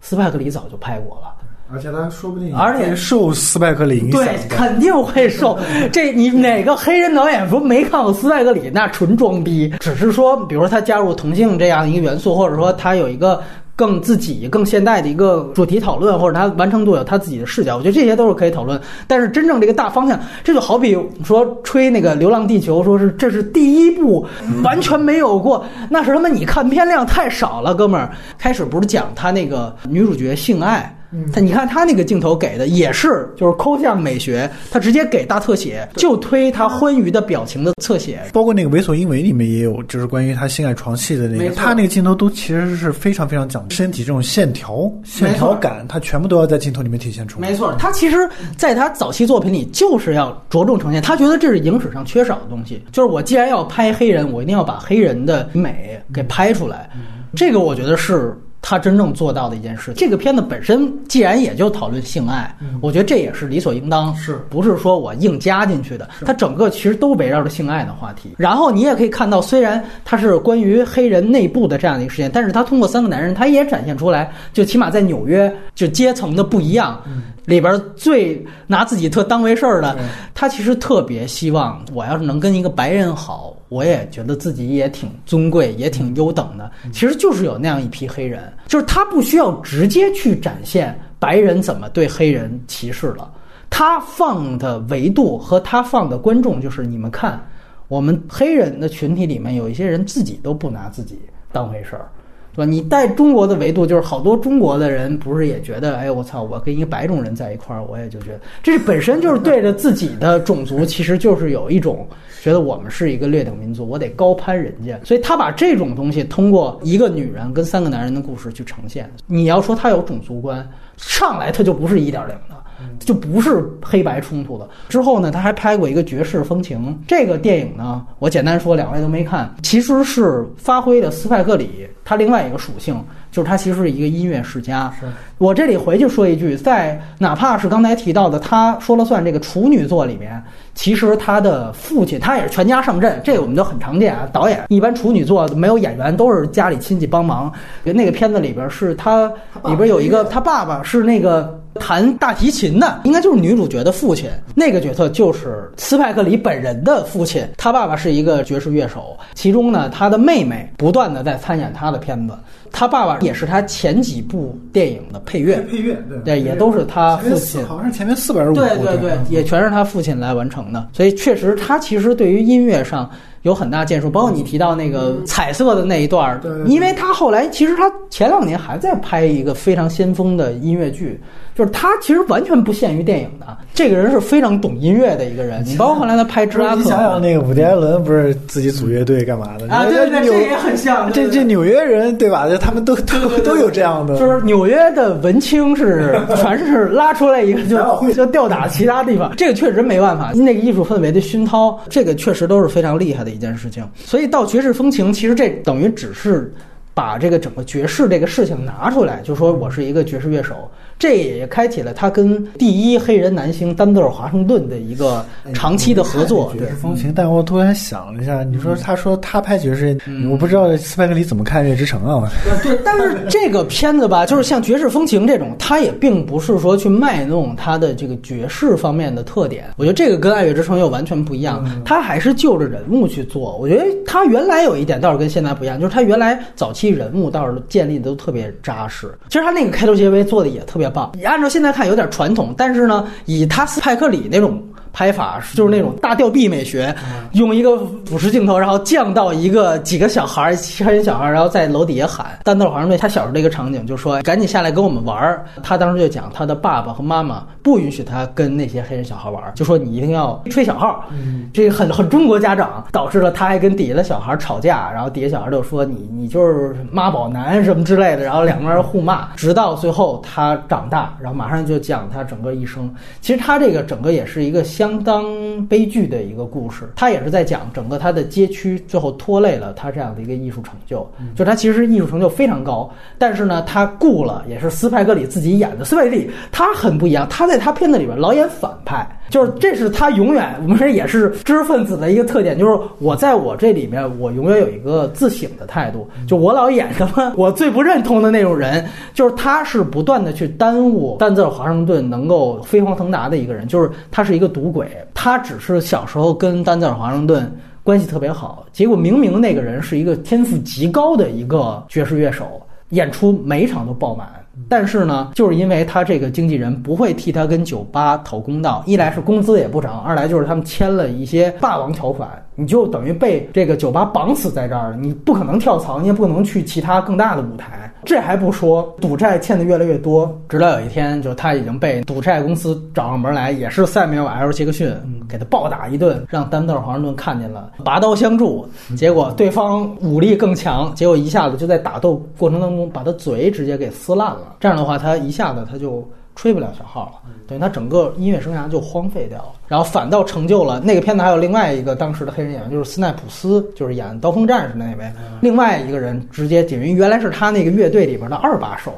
[0.00, 1.34] 斯派克里早就拍过了。
[1.68, 5.58] 而且他说不定而且受斯派克里影响，对，肯定会受。
[5.92, 9.74] 这你哪个黑人导演说没看过斯派克里，那纯装逼。
[9.80, 13.42] 只是说，比如说他加入同性这样一个元素，或者说他有一个。
[13.76, 18.80] 更自己、更现代的一个主题讨论，或者它完成度有他自己的视角，我觉得这些都是可以讨论。
[19.06, 24.26] 但是真正这个大方向，这就好比说吹那个《流浪地球》，说是这是第一部，
[24.64, 28.10] 完全没有过，那是他妈你看片量太少了，哥们儿。
[28.38, 30.95] 开始不是讲他那个女主角性爱。
[31.32, 47.48] 他你看他那个镜头给的也是就是抠像美学，他直接给大特写，就推他欢愉的表情的侧写，包括那个《为所应为》里面也有，就是关于他性爱床戏的那个，他那个镜头都其实是非常非常讲身体这种线条、线条感，他全部都要在镜头里面体现出来。
[47.48, 56.90] 没错，他其实在他早期作品里就是要着重呈现，他觉得这是影史上缺少的东西，就是我既然要拍黑人，我一定要把黑人的美给拍出来，
[57.34, 58.36] 这个我觉得是。
[58.68, 66.08] 他真正做到的一件事，这个片子本身既然也就讨论性爱，我觉得这也是理所应当，是不是说我硬加进去的？
[66.24, 68.34] 它整个其实都围绕着性爱的话题。
[68.36, 77.00] 然后你也可以看到，虽然它是关于黑人内部的这样的一个事件，但是他通过三个男人，他也展现出来，就起码在纽约，就阶层的不一样。
[77.44, 79.96] 里边最拿自己特当回事儿的，
[80.34, 83.52] 他其实特别希望，我要是能跟一个白人好。
[83.68, 86.70] 我也觉得自己也挺尊贵，也挺优等的。
[86.92, 93.32] 其实就是有那样一批黑人，就是他不需要直接去展现白人怎么对黑人歧视了。
[93.68, 97.44] 他放的维度和他放的观众就是你们看，
[97.88, 101.20] 我们黑人的群体里面有一些人自己都不拿自己
[101.52, 102.08] 当回事儿。
[102.56, 102.70] 对吧？
[102.70, 112.08] 你带中国的维度，就是好多中国的人不是也觉得，哎，我操，我跟一个白种人在一块儿，我也就觉得，这是本身就是对着自己的种族，其实就是有一种
[112.42, 114.98] 觉得我们是一个劣等民族，我得高攀人家。
[115.04, 119.10] 所以他把这种东西通过一个女人跟三个男人的故事去呈现。
[119.26, 120.66] 你要说他有种族观，
[120.96, 122.56] 上来他就不是一点零的。
[123.00, 124.68] 就不是黑白冲突的。
[124.88, 132.94] 之后呢，他还拍过一个《绝世风情》这个电影呢，我简单说，两位都没看，其实是发挥了斯派克里他另外一个属性，
[133.32, 134.90] 就是他其实是一个音乐世家。
[135.00, 135.06] 是
[135.38, 140.40] 我这里回去说一句，在哪怕是刚才提到的他说了算这个处女座里面，
[140.72, 144.28] 其实他的父亲他也是全家上阵，这个我们都很常见啊。
[144.32, 147.52] 导演一般处女座没有演员，都是家里亲戚帮忙。
[147.82, 149.26] 那个片子里边是他
[149.64, 151.60] 里边有一个他爸爸是那个。
[151.76, 157.46] 弹大提琴的应该就是女主角的父亲，那个角色就是斯派克里本人的父亲。
[157.56, 162.34] 他爸爸是一个爵士乐手，其中呢，他的妹妹不断的在参演他的片子。
[162.78, 170.86] 他爸爸也是他前几部电影的配乐，配乐对对，也都是他父亲，好像是前面四本五部，对对对，也全是他父亲来完成的。
[170.92, 173.10] 所以确实，他其实对于音乐上
[173.42, 181.18] 有很大建树，包括你提到那个彩色的那一段儿，因为他后来其实他前两年还在拍一个非常先锋的音乐剧。
[181.54, 185.64] 就是他其实完全不限于电影的，这个人是非常懂音乐的一个人。
[185.64, 189.66] 你 包括后来他拍《芝加哥》，你想想那个伍迪·艾伦不是自己组乐队干嘛的？
[189.74, 191.10] 啊，对对，这也很像。
[191.10, 192.46] 这这纽约人对吧？
[192.46, 194.18] 就他们都都都有这样的。
[194.18, 197.78] 就是纽约的文青是 全是拉出来一个就
[198.12, 200.32] 就吊打其他地方，这个确实没办法。
[200.34, 203.88] 那个艺术氛围的熏陶，这个确实都是非常厉害的一件事情。
[203.94, 206.52] 所以到爵士风情，其实这等于只是
[206.92, 210.68] 把这个整个爵士这个事情拿出来，就说我是一个爵士乐手。
[210.98, 216.52] 这也开启了他跟第一黑人男星丹泽尔华盛顿的一个长期的合作。
[216.56, 219.96] 爵士风情，但我突然想了一下，你说他说他拍爵士，
[220.30, 222.30] 我不知道斯派克里怎么看《月之城》啊？
[222.62, 229.66] 对，但是这个片子吧， 就是像爵士风情这种，他也并不是说去卖弄他的这个爵士方面的特点。
[229.76, 233.54] 我觉得这个跟《爱乐之城》又完全不一样，他还是就着人物去做。
[233.58, 239.12] 我觉得他原来有一点倒是跟现在不一样，就是他原来早期人物倒是建立的都特别扎实。
[239.28, 240.85] 其实他那个开头结尾做的也特别。
[240.90, 244.62] 棒，你按照现在看有点传统，但是呢，以他斯派克里那种。
[244.96, 246.94] 拍法就是那种大吊臂美学，
[247.32, 252.38] 用一个俯视镜头，然后降到一个几个小孩儿、黑人小孩儿，然后在楼底下喊。
[252.42, 255.44] 丹德尔华盛顿他小时候的一个场景，就说赶紧下来跟我们玩儿。
[255.62, 261.04] 他当时就讲他的爸爸和妈妈不允许他跟那些黑人小孩玩儿，就说你一定要吹小号。
[261.52, 272.90] 这个很很中国家长，导致了他还跟底下的小孩吵架，然后底下小孩就说你你就是妈宝男什么之类的，然后两个人互骂，直到最后他长大，然后马上就讲他整个一生。
[273.20, 274.85] 其实他这个整个也是一个相。
[274.86, 289.04] 相当悲剧的一个故事，他也是在讲整个他的街区最后拖累了他这样的一个艺术成就，就他其实艺术成就非常高，但是呢，他雇了也是斯派格里自己演的，斯派格里他很不一样，他在他片子里边老演反派。
[289.28, 296.08] 就是这是他永远，我们说也是知识分子的一个特点，就是我在我这里面，我永远有一个自省的态度。
[296.28, 304.86] 就我老演什么我最不认同的那种人，就是他是不断的去耽误丹泽尔华盛顿能够飞黄腾达的一个人，就是他是一个赌鬼。
[305.14, 307.50] 他只是小时候跟丹泽尔华盛顿
[307.82, 312.60] 关系特别好，结果明明那个人是一个天赋极高的一个爵士乐手，
[312.90, 314.28] 演出每一场都爆满。
[314.70, 327.92] 但是呢，就是因为他这个经纪人不会替他跟酒吧讨公道，一来是工资也不涨，二来就是他们签了一些霸王条款，你就等于被这个酒吧绑死在这儿，你不可能跳槽，你也不能去其他更大的舞台。
[328.06, 334.94] 这还不说，赌债欠的越来越多，直到有一天，就他已经被赌债公司找上门来，也是塞缪尔 ·L· 杰克逊
[335.28, 338.64] 给他暴打一顿，让丹德尔·华盛顿看见了，拔刀相助，
[338.96, 344.54] 结果对方武力更强，结果一下子就在打斗过程当中把他嘴直接给撕烂了。
[344.60, 349.52] 这样的话，他一下子他就吹不了小号了，等于他整个音乐生涯就荒废掉了。
[349.66, 355.10] 然后反倒成就了那个片子，还有另外一个当时的黑人演员，就是斯奈普斯，就是演《刀锋战士》的那位。
[355.40, 358.92] 另外一个人直接等于原来是他那个乐队里边的二把手，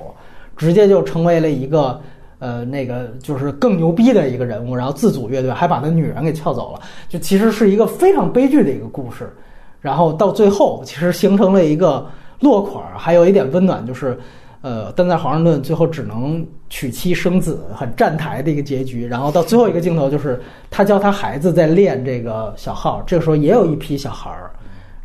[0.57, 2.01] 直接就成为了一个
[2.41, 6.81] 呃那个就是更牛逼的一个人物，然后自组乐队，还把那女人给撬走了。
[7.09, 9.33] 就其实是一个非常悲剧的一个故事。
[9.81, 12.05] 然后到最后，其实形成了一个
[12.41, 14.19] 落款，还有一点温暖，就是。
[14.61, 19.07] 呃，但在华盛顿最后只能娶妻生子，很站台的一个结局。
[19.07, 23.01] 然后到最后一个镜头，就是他教他孩子在练这个小号。
[23.07, 24.51] 这个时候也有一批小孩儿，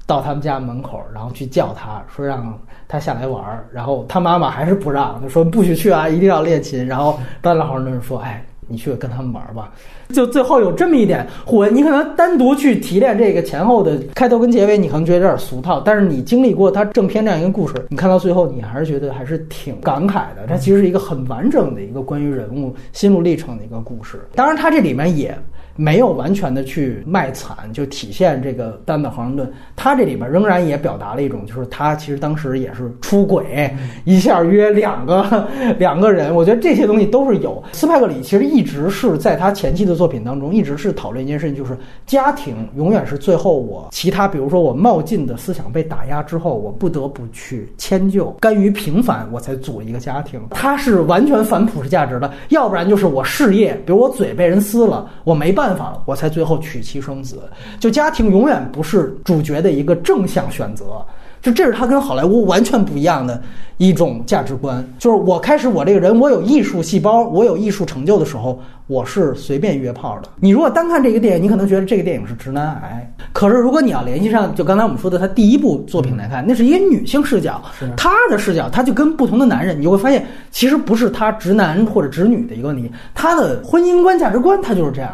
[0.08, 6.86] 到他们家门口，然后去叫他说让他下来玩儿，然后他妈妈还是不让，就说不许去啊，一定要练琴。
[6.86, 9.72] 然后丹德华盛顿说：“哎，你去跟他们玩吧。”
[10.14, 20.46] 就最后有这么一点互文，你可能单独去提炼这个前后的开头跟结尾，你可能觉得有点俗套，但是你经历过他正片这样一个故事，你看到最后，你还是觉得还是挺感慨的。
[20.48, 24.20] 它其实是一个很完整的一个关于人物心路历程的一个故事。
[24.36, 25.36] 当然，它这里面也。
[25.76, 33.74] 没有完全的去卖惨，就体现这个丹德华盛顿，他这里边仍然也表达了一种，就是他其实当时也是出轨，
[34.06, 35.48] 一下约两个
[35.80, 37.64] 两个人，我觉得这些东西都是有。
[37.72, 50.40] 斯派克里其实一直是在他前期的作品当中，一直是讨论一件事情，就是家庭永远是最后我其他，比如说我冒进的思想被打压之后，我不得不去迁就，甘于平凡，我才组一个家庭。
[50.52, 55.63] 他是完全反普世价值的，要不然就是我事业，比如我嘴被人撕了，我没办。
[55.64, 57.40] 办法了，我才最后娶妻生子。
[57.80, 60.84] 就家庭永远不是主角的一个正向选择，
[61.42, 63.42] 就这是他跟好莱坞完全不一样的
[63.78, 64.86] 一种价值观。
[65.00, 70.28] 就是我开始我这个人，我有艺术细胞，我有艺术成就的时候，我是随便约炮的。
[70.42, 73.10] 你如果单看这个电影，你可能觉得这个电影是直男癌。
[73.32, 77.62] 可是如果你要联系上，就刚才我们说的他第一部作品来看，那是一个女性视角，
[77.96, 85.12] 她的视角，她就跟不同的男人，你就会发现，其实不是他直男或者直女的一个问题，他的婚姻观、价值观，他就是这样。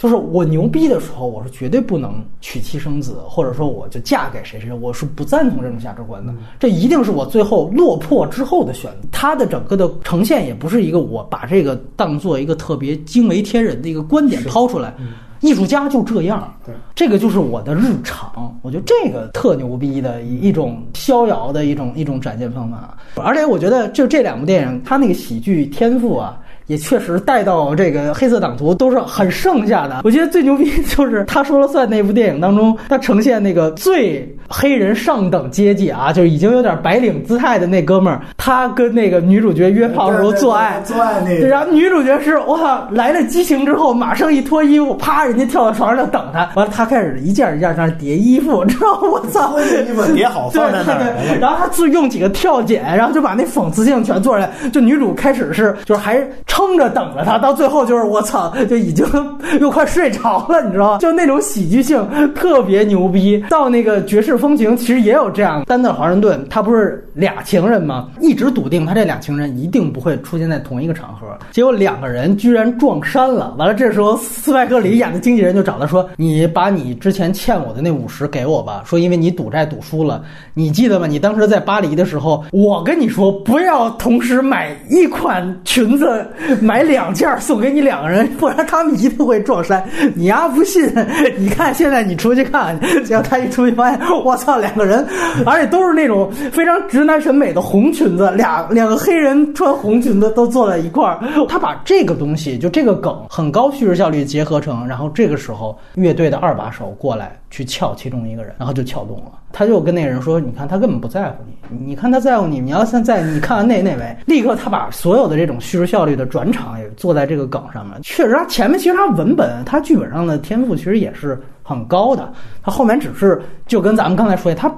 [0.00, 6.32] 就是我牛逼的时候，我是绝对不能娶妻生子，或者说我就嫁给谁谁，我是不赞同这种价值观的。
[6.58, 9.08] 这一定是我最后落魄之后的选择。
[9.12, 14.94] 他的整个的呈现也不是一个我把这个当做一个特别惊为天人的一个观点抛出来。
[15.40, 18.58] 艺术家就这样，对，这个就是我的日常。
[18.62, 22.96] 我觉得这个特牛逼的一一种逍遥的一种一种展现方法。
[23.16, 26.40] 而且我觉得就这两部电影，他那个喜剧天赋啊。
[26.70, 30.02] 也确实带到这个黑色党徒都是很剩下的。
[30.04, 56.20] 我觉得最牛逼就是他说了算那部电影当中，他呈现那个最黑人上等阶级啊，就已经有点白领姿态的那哥们儿，他跟那个女主角约炮的时候做爱，做爱那个，然后女主角是哇来了激情之后，马上一脱衣服，啪，人家跳到床上就等他，完了他开始一件一件在那叠衣服，知道我操，衣服叠好放在那儿，然后他自用几个跳剪，然后就把那讽刺性全做出来，就女主开始是就是还。
[56.60, 59.06] 撑着等着他，到最后就是我操，就已经
[59.60, 60.98] 又快睡着了，你知道吗？
[60.98, 63.42] 就那种喜剧性特别牛逼。
[63.48, 65.64] 到那个绝世风情，其实也有这样。
[65.64, 68.08] 丹顿华盛顿他不是俩情人吗？
[68.20, 71.26] 一直笃定他这俩情人一定不会出现在同一个场合。
[71.50, 73.54] 结果两个人居然撞衫了。
[73.56, 78.82] 完了，这时候斯派克里演的经纪人就找他说：“你把你之前欠我的那五十给我吧。
[78.84, 81.06] 说因为你赌债赌输了，你记得吗？
[81.06, 86.26] 你当时在巴黎的时候，我跟你说不要同时买一款裙子。”
[86.56, 89.82] 买两件送给你两个人，不然他们一定会撞衫。
[90.14, 90.90] 你丫不信？
[91.38, 95.06] 你看现在你出去看，只要他一出去发现，我操，两个人，
[95.46, 101.20] 而且都是那种非常直男审美的红裙子，俩两个黑人穿红裙子都坐在一块儿。
[101.48, 109.32] 他把这个东西，就这个梗，很高叙事效率结合成，然后这个时候乐队的二把手过来去撬其中一个人，然后就撬动了。
[109.52, 111.86] 他就跟那个人说：“你看，他根本不在乎你。
[111.86, 112.60] 你看他在乎你。
[112.60, 117.98] 你要现在你看完那那位，立刻他把所有的这种叙事效率的转场也做在这个梗上面。
[118.02, 122.32] 确实，他前面其实他文本、他剧本上的天赋其实也是很高的。
[122.62, 124.72] 他后面只是就跟咱们刚才说的，他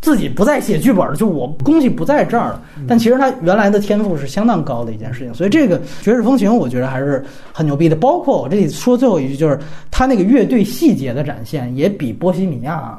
[0.00, 2.62] 自己不再写剧本了，就我东西不在这儿了。
[2.88, 5.32] 但其实他原来的天赋是相当高的一件事情。
[5.34, 7.96] 所以这个《绝世风情》我觉得还是很牛逼的。
[7.96, 9.58] 包括我这里说最后一句，就是
[9.90, 12.98] 他那个乐队细节的展现也比《波西米亚》。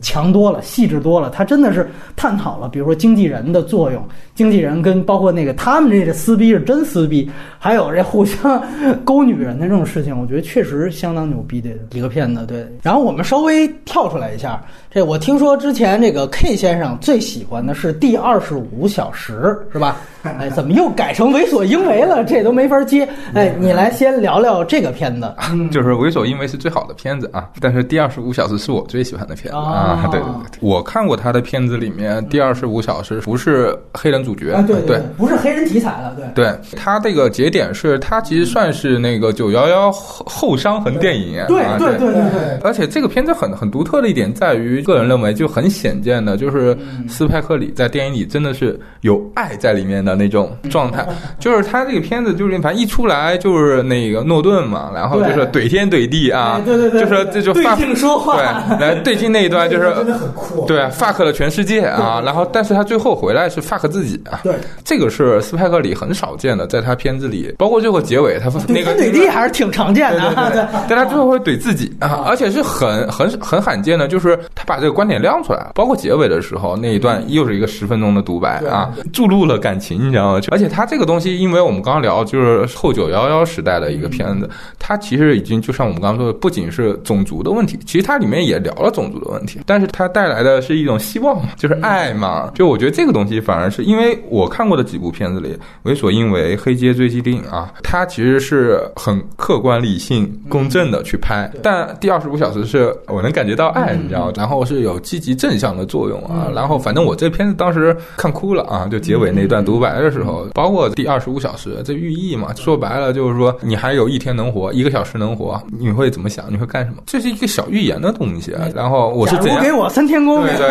[0.00, 1.30] 强多了，细致多了。
[1.30, 4.02] 他真的是探讨了，比如说经纪人的作用，
[4.34, 8.62] 经纪人跟包括那个他们这个撕逼是真撕逼，还有这互相
[9.04, 12.44] 勾女人的这种事情，我觉得确实相当牛逼的一个片子。
[12.46, 19.96] 对，然后我们稍微跳出来一下，这我听说之前这个 K 先生最喜欢的是第二十五小时，是吧？
[20.22, 22.24] 哎，怎么又改成为所应为了？
[22.24, 23.06] 这都没法接。
[23.34, 25.34] 哎，你来先聊聊这个片子。
[25.70, 29.73] 就是为所应为是最好的片子啊，但是第二十五小时是我最喜欢的片子啊。
[30.10, 36.24] 对对对，我看过他的片子里面，第二十五小时不是黑人主角，对对，不是黑人题材了，对。
[36.34, 41.44] 对他这个节点是他其实算是那个九幺幺后伤痕电影。
[41.46, 42.58] 对对对对对。
[42.62, 46.74] 而且这个片子很很独特的一点在于，个人认为就很显见的，就是
[47.08, 50.14] 斯派克里在电影里真的是有爱在里面的。
[50.14, 51.04] 那种状态，
[51.40, 58.36] 就是他这个片子，就是反正一出来就是那个诺顿嘛，然后就是怼天怼地啊，对对对，就是这就对镜说话，
[58.78, 64.54] 对，来对镜那一段段就是真的很酷，对 fuck 了全世界啊，然后但是他最后回来是 fuck 自己啊，对，
[64.84, 80.40] 这个是斯派克里很少见的，在他片子里，包括最后结尾他那个怼地还是挺常见的啊，对，但他最后会怼自己啊，而且是很很很罕见的，就是他把这个观点亮出来，包括结尾的时候那一段又是一个十分钟的独白啊，注入了感情，你知道吗？
[80.50, 84.48] 而且他这个东西，因为我们刚刚聊就是后九幺幺时代的一个片子，
[84.78, 92.50] 他其实已经就像我们刚刚说的，不仅是种族的问题，其实它里面也聊了种族的问题，但是它带来的是一种希望嘛，就是爱嘛。
[92.54, 95.48] 就我觉得这个东西反而是因为我看过的几部片子里，
[95.82, 106.48] 《为所应为》《黑街追击令》啊，它其实是很客观、理性、公正的去拍，但第二十五小时是我能感觉到爱，你知道，然后是有积极正向的作用啊。
[106.54, 116.46] 然后反正我这片子当时看哭了啊，就结尾那段独白的时候，包括第二十五小时这寓意嘛，说白了就是说你还有一天能活，一个小时能活，你会怎么想？
[116.50, 117.02] 你会干什么？
[117.06, 118.54] 这是一个小预言的东西。
[118.74, 120.42] 然后我是怎样给我三天功？
[120.42, 120.68] 对对，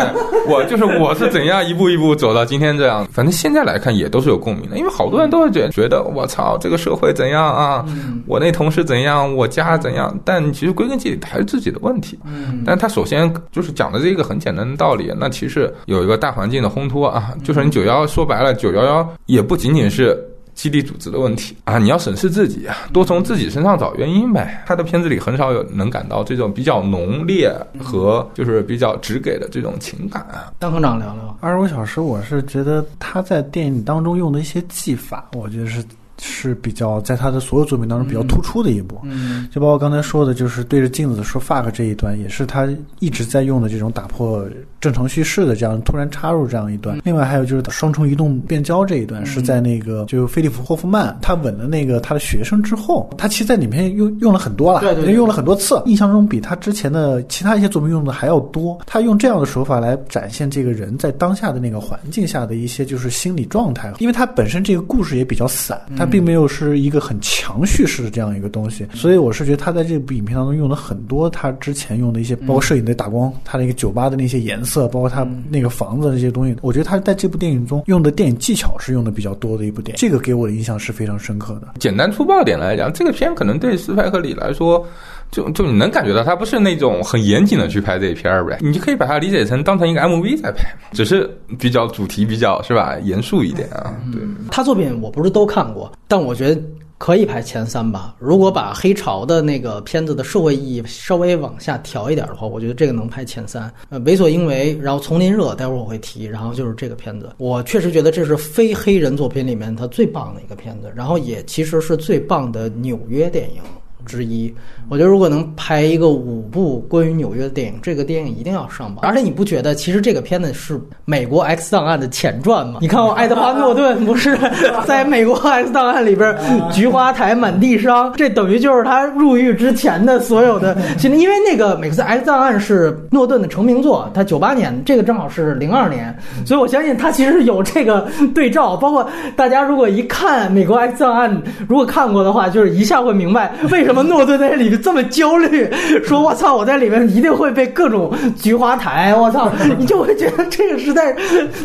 [0.48, 3.06] 我就是我是怎样一步一步走到今天这样。
[3.12, 7.84] 反正现在来看也都是有共鸣的，因为好多人都会觉觉得我操，这个社会怎样啊？
[8.26, 9.34] 我那同事怎样？
[9.34, 10.16] 我家怎样？
[10.24, 12.18] 但其实归根结底还是自己的问题。
[12.24, 20.22] 嗯，但他首先就是讲的这个很简单的道理，那其实有一个大环境的烘托啊，就是你九幺说白了，九幺幺也不仅仅是。
[20.54, 24.62] 基地组织的问题啊，你要审视自己啊，多从自己身上找原因呗。
[24.66, 30.26] 他的片子里很少有能感到这种比较浓烈和就是比较直给的这种情感。
[30.58, 35.84] 邓科长聊聊二十五小时，我是觉得他在电影当中用的一些技法，我觉得是。
[36.24, 42.66] 是比较在他的所有作品当中比较突出的一部，嗯，就包括刚才说的，就是对着镜子说 fuck 这一段，也是他
[42.98, 44.44] 一直在用的这种打破
[44.80, 46.98] 正常叙事的这样突然插入这样一段。
[47.04, 58.78] 另外还有就是双重移动变焦这一段，是在那个就菲利普霍夫曼他吻了那个他的学生之后，他其实在里面用用了很多了，对对，用了很多次，印象中比他之前的其他一些作品用的还要多。
[58.86, 66.13] 他用这样的手法来展现这个人在当下的那个环境下的一些就是心理状态，因为他本身这个故事也比较散，他。
[66.14, 81.66] 并没有是一个很强叙事的这样一个东西，所以我是觉得他在这部影片当中用了很多他之前用的一些，包括摄影的打光，他那个酒吧的那些颜色，包括他那个房子那些东西，我觉得他在这部电影中用的电影技巧是用的比较多的一部电影，这个给我的印象是非常深刻的。
[81.80, 84.86] 简单粗暴点来讲，这个片可能对斯派克里来说。
[85.30, 93.94] 就就你能感觉到他不是那种很严谨的去拍这一片儿呗，你就可以把它理解成当成一个 MV 在拍，只是比较主题比较是吧严肃一点啊。
[94.12, 94.20] 对，
[94.50, 96.60] 他作品我不是都看过，但我觉得
[96.98, 98.14] 可以排前三吧。
[98.20, 103.70] 如果把黑潮的那个片子的社会意义稍微往下调一点的话，我觉得这个能排前三。
[103.90, 113.60] 呃，为所应为，然后丛林热，待会儿我会提，然后就是这个片子，我确实觉得这是非黑人作品里面他最棒的一个片子，然后也其实是最棒的纽约电影。
[114.04, 114.52] 之一，
[114.88, 118.98] 我觉得如果能拍一个五部关于纽约的电影，这个电影一定要上榜。
[119.02, 122.78] 而且你不觉得其实这个片子是美国 X 档案的前传吗？
[122.80, 124.38] 你看，我 爱德华诺顿不是
[124.86, 126.36] 在美国 X 档案里边
[126.70, 130.76] 菊花台满地伤，这等于就是他入狱之前的所有的。
[130.98, 138.76] 其实因为那个美克斯 X 档案是诺顿的成名作，他九八年，这个正好是零二年，所以我相信他其实有这个对照。
[138.76, 143.93] 包括大家如果一看美国 X 档案，如果看过的话，就是一下会明白为什么。
[143.94, 145.70] 么诺顿在里面这么焦虑，
[146.04, 151.16] 说我操，我在里面一定会被各种菊花台，我操，你就会觉得这个实在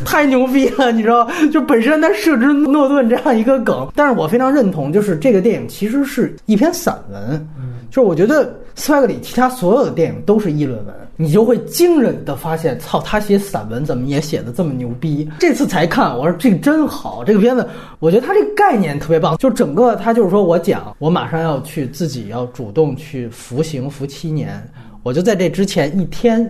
[0.06, 1.28] 太牛逼了，你知道？
[1.52, 7.48] 就本身他设置诺顿这样一个梗，但是我非常认同，就是这个电影其实是一篇散文，
[7.90, 10.96] 就是我觉得斯派克里其他所有的电影都是议论文。
[11.22, 15.30] 你就会惊人的发现，操，他写散文怎么也写的这么牛逼？
[15.38, 17.68] 这次才看，我说这个真好，这个片子，
[18.00, 24.64] 我觉得他这个概念特别棒，就整个他就是说我讲，我马上要去自己要主动去服刑服七年，
[25.04, 26.50] 我就在这之前一天。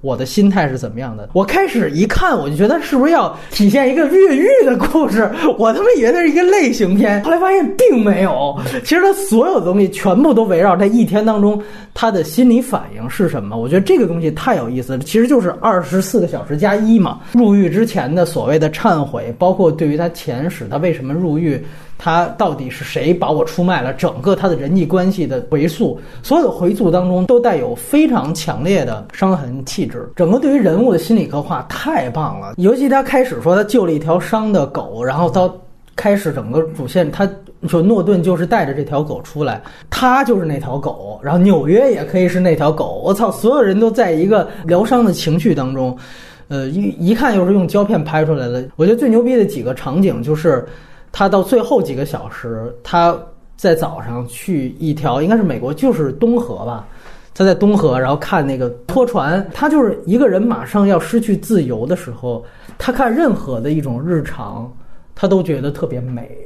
[0.00, 1.28] 我的心态是怎么样的？
[1.32, 5.30] 我开始一看，我就觉得是不是要体现一个越狱的故事？
[5.58, 8.56] 我他妈以为那是一个类型片，后来发现并没有。
[8.84, 11.60] 其实他所有的东西全部都围绕在一天当中
[11.92, 13.56] 他的心理反应是什么？
[13.56, 14.98] 我觉得这个东西太有意思了。
[15.00, 17.20] 其实就是二十四个小时加一嘛。
[17.32, 21.60] 入狱之前的所谓的忏悔，包括对于他前史，他为什么入狱？
[21.98, 23.92] 他到底是谁把我出卖了？
[23.94, 30.06] 整个他的人际关系的回溯，所有的回溯当中都带有非常强烈的伤痕气质。
[30.14, 32.54] 整个对于人物的心理刻画太棒了。
[32.58, 35.52] 尤其他开始说他救了一条伤的狗，然后到
[35.96, 37.26] 开始整个主线，他
[37.66, 43.00] 说诺顿就是带着这条狗出来，他就是那条狗，然后纽约也可以是那条狗。
[43.02, 45.96] 我操，所有人都在一个疗伤的情绪当中，
[46.48, 48.68] 呃，一一看又是用胶片拍出来的。
[48.76, 50.66] 我觉得最牛逼的几个场景就是。
[51.18, 53.18] 他到最后几个小时，他
[53.56, 56.86] 在早上去一条应该是美国就是东河吧，
[57.32, 62.44] 他在东河，然后看那个拖船，他就是一个人马上要失去自由的时候，
[62.76, 64.70] 他看任何的一种日常，
[65.14, 66.38] 他都觉得特别美。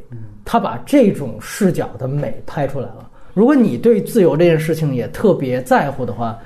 [0.44, 3.10] 他把这种视角的美拍出来了。
[3.34, 6.38] 如果你对自由这件事情也特别在乎的话，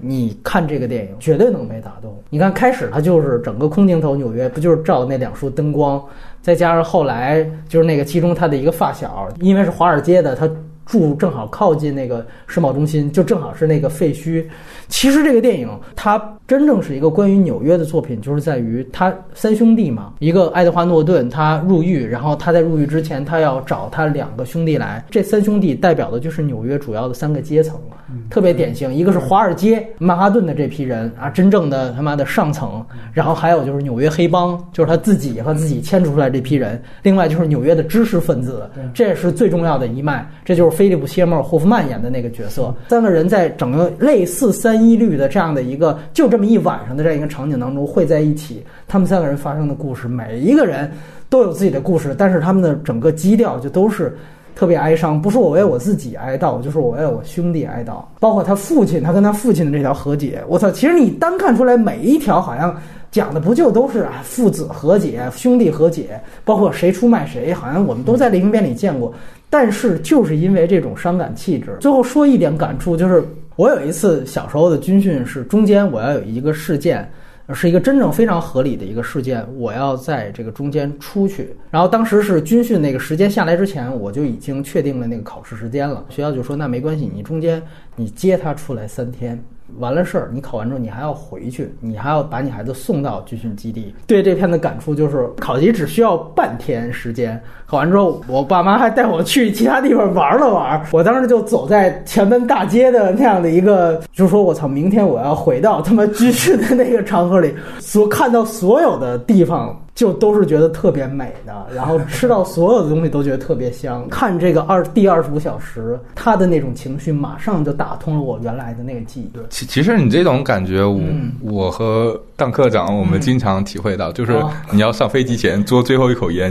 [0.00, 2.16] 你看这个电影绝对能被打动。
[2.30, 6.02] 你看开始它就是整个空镜头，纽约不就是照那两束灯光，
[6.40, 10.50] 再加上后来就是那个其中他的一个发小，因为是华尔街的，他。
[10.84, 14.44] 住正好靠近那个世贸中心，就正好是那个废墟。
[14.92, 15.66] 其实这个电影
[15.96, 27.80] 它真正是一个关于纽约的作品，就是在于他三兄弟嘛，一个爱德华诺顿他入狱，然后他在入狱之前他要找他两个兄弟来，这三兄弟代表的就是纽约主要的三个阶层，
[28.28, 32.84] 特别典型，一个是华尔街曼哈顿的这批人啊，真正的他妈的上层，
[33.14, 40.72] 然后还有就是纽约黑帮，就是他自己和自己牵扯出来这批人，另外就是纽约的知识分子，这也是最重要的一脉，这就是。
[40.72, 50.90] 菲利普·谢默霍夫曼演的那个角色，三个人在整个类似三一律的这样的一个就这么一晚上的这样一个场景当中会在一起，他们三个人发生的故事，每一个人
[51.28, 54.16] 都有自己的故事，但是他们的整个基调就都是
[54.54, 58.04] 特别哀伤，不是我为我自己哀悼，就是我为我兄弟哀悼。
[58.20, 62.76] 包括他父亲，他跟他父亲的这条和解，我操，其实你单看出来每一条好像
[63.10, 69.12] 讲的不就都是啊父子和解、兄弟和解，包括谁出卖谁，好像我们都在类型片里见过。
[69.48, 73.22] 但是就是因为这种伤感气质，最后说一点感触，就是
[73.56, 77.10] 我有一次小时候的军训是中间我要有一个事件，
[77.52, 81.54] 是一个真正非常合理的一个事件，我要在这个中间出去。
[81.70, 86.04] 然后当时是军训那个时间下来之前，我就已经确定了那个考试时间了。
[86.08, 87.62] 学校就说那没关系，你中间
[87.94, 89.38] 你接他出来三天。
[89.78, 93.94] 完了事儿，你考完之后你还要回去，你还要把你孩子送到军训基地。
[94.06, 100.82] 对这片的感触就是，考级只需要半天时间，考完之后，我爸妈还带我去其他地方玩了玩。
[100.92, 109.81] 我当时就走在前门大街的那样的一个，就说我操，明天我要回到他妈军训的那个场合里，所看到所有的地方。
[109.94, 114.08] 就都是觉得特别美的，然后吃到所有的东西都觉得特别香。
[114.08, 119.30] 看这个二第二十五小时，他的那种情绪马上就打通了我原来的那个记忆。
[119.50, 121.00] 其其实你这种感觉，我
[121.42, 126.50] 我和邓科长我们经常体会到，就是你要上飞机前嘬最后一口烟。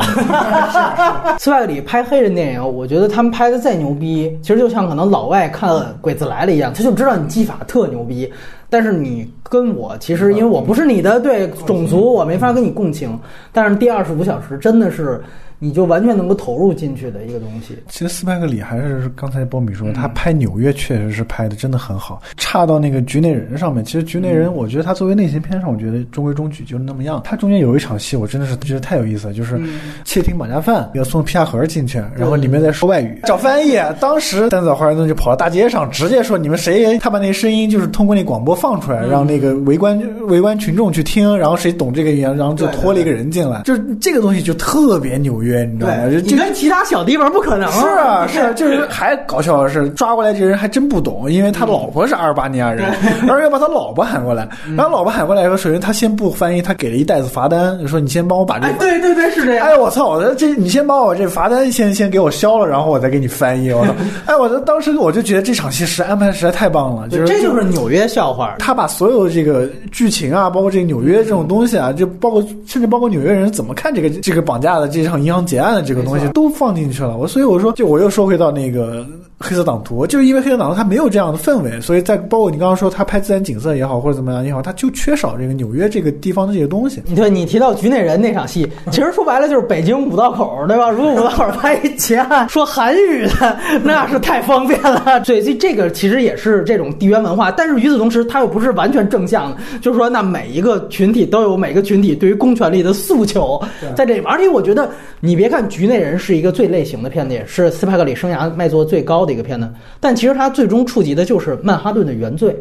[1.40, 5.70] 斯派克里拍黑人电影，我觉得他们拍的再牛逼，其实就像可能老外看
[6.00, 8.32] 《鬼子来了》一样，他就知道你技法特牛逼。
[8.72, 13.16] 但是你跟我其实，因为我不是你的对种族，我没法跟你共情。
[13.52, 15.22] 但是第二十五小时真的是。
[15.64, 17.78] 你就完全能够投入进去的一个东西。
[17.88, 22.20] 其实斯派克里还是刚才波米说，他拍纽约确实是拍的真的很好。
[22.36, 27.22] 差到那个局内人上面，其实局内人，我觉得他作为类型片上，我觉得中规中矩，就是那么样。
[27.24, 29.62] 他中间有一场戏，我真的是觉得太有意思了，就是
[30.04, 33.80] 窃听绑架犯要送皮夹盒进去，然后里面在说外语，找翻译。
[34.00, 43.62] 当时丹泽华盛顿就跑到大街上，直接说：“你们谁？”他把那声音就是通过那广播放出来，让那个围观围观群众去听，然后谁懂这个语言，然后就拖了一个人进来。
[43.62, 45.51] 就是这个东西就特别纽约。
[45.66, 46.04] 你知道吗？
[46.08, 47.72] 你跟其他小地方不可能。
[47.72, 52.86] 是啊，是，就是还搞笑的是，抓过来这人还真不懂，因为他老婆是阿尔巴尼亚人，
[53.26, 58.68] 然后要把他老婆喊过来，然后老婆喊过来以后，首先他先不翻译，他给了一袋子罚单，就说你先帮我把这。
[58.80, 59.66] 对对对，是这样。
[59.68, 60.10] 哎我操！
[60.10, 63.72] 我说这你先把我这罚单先先给我消了，然后我再给你翻译。
[63.72, 63.94] 我操！
[64.26, 68.56] 哎，我当时我就觉得这场戏实安排的实在太棒了，就是这就是纽约笑话。
[68.60, 79.06] 他把所有这个剧情啊，包括这个纽约这种东西啊，就包括甚至包括纽约人怎么看这个这个绑架的这场银行劫案的这个东西都放进去了，我所以我说，就我又说回到那个
[79.40, 87.02] 黑色党徒，就是因为黑色党徒它没有这样的氛围，所以在包括你刚刚说他拍自然景色也好，或者怎么样也好，他就缺少这个纽约这个地方的这些东西。
[87.16, 90.90] 对你提到局内人那场戏，其实说白了就是北京五道口，对吧？
[90.90, 95.24] 如果五道口拍一劫案说韩语的，那是太方便了。
[95.24, 103.62] 所以这个其实也是这种地缘文化，但是与此同时，它又不是完全正向的，就是说那每一个群体都有每个群体对于公权力的诉求
[103.96, 104.90] 在这里，而且我觉得
[105.24, 109.70] 你别看局内人是一个最类型的片子，也是斯派克里生涯卖座最高的一个片子。
[110.00, 112.56] 但其实他最终触及的就是曼哈顿的原罪，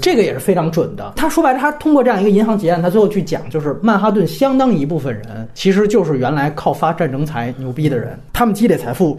[0.00, 1.14] 这个也是非常准的。
[1.16, 9.18] 他说白了，他通过这样一个银行劫案，他最后去讲，就是曼哈顿相当一部分人其实就是原来靠发战争财牛逼的人，他们积累财富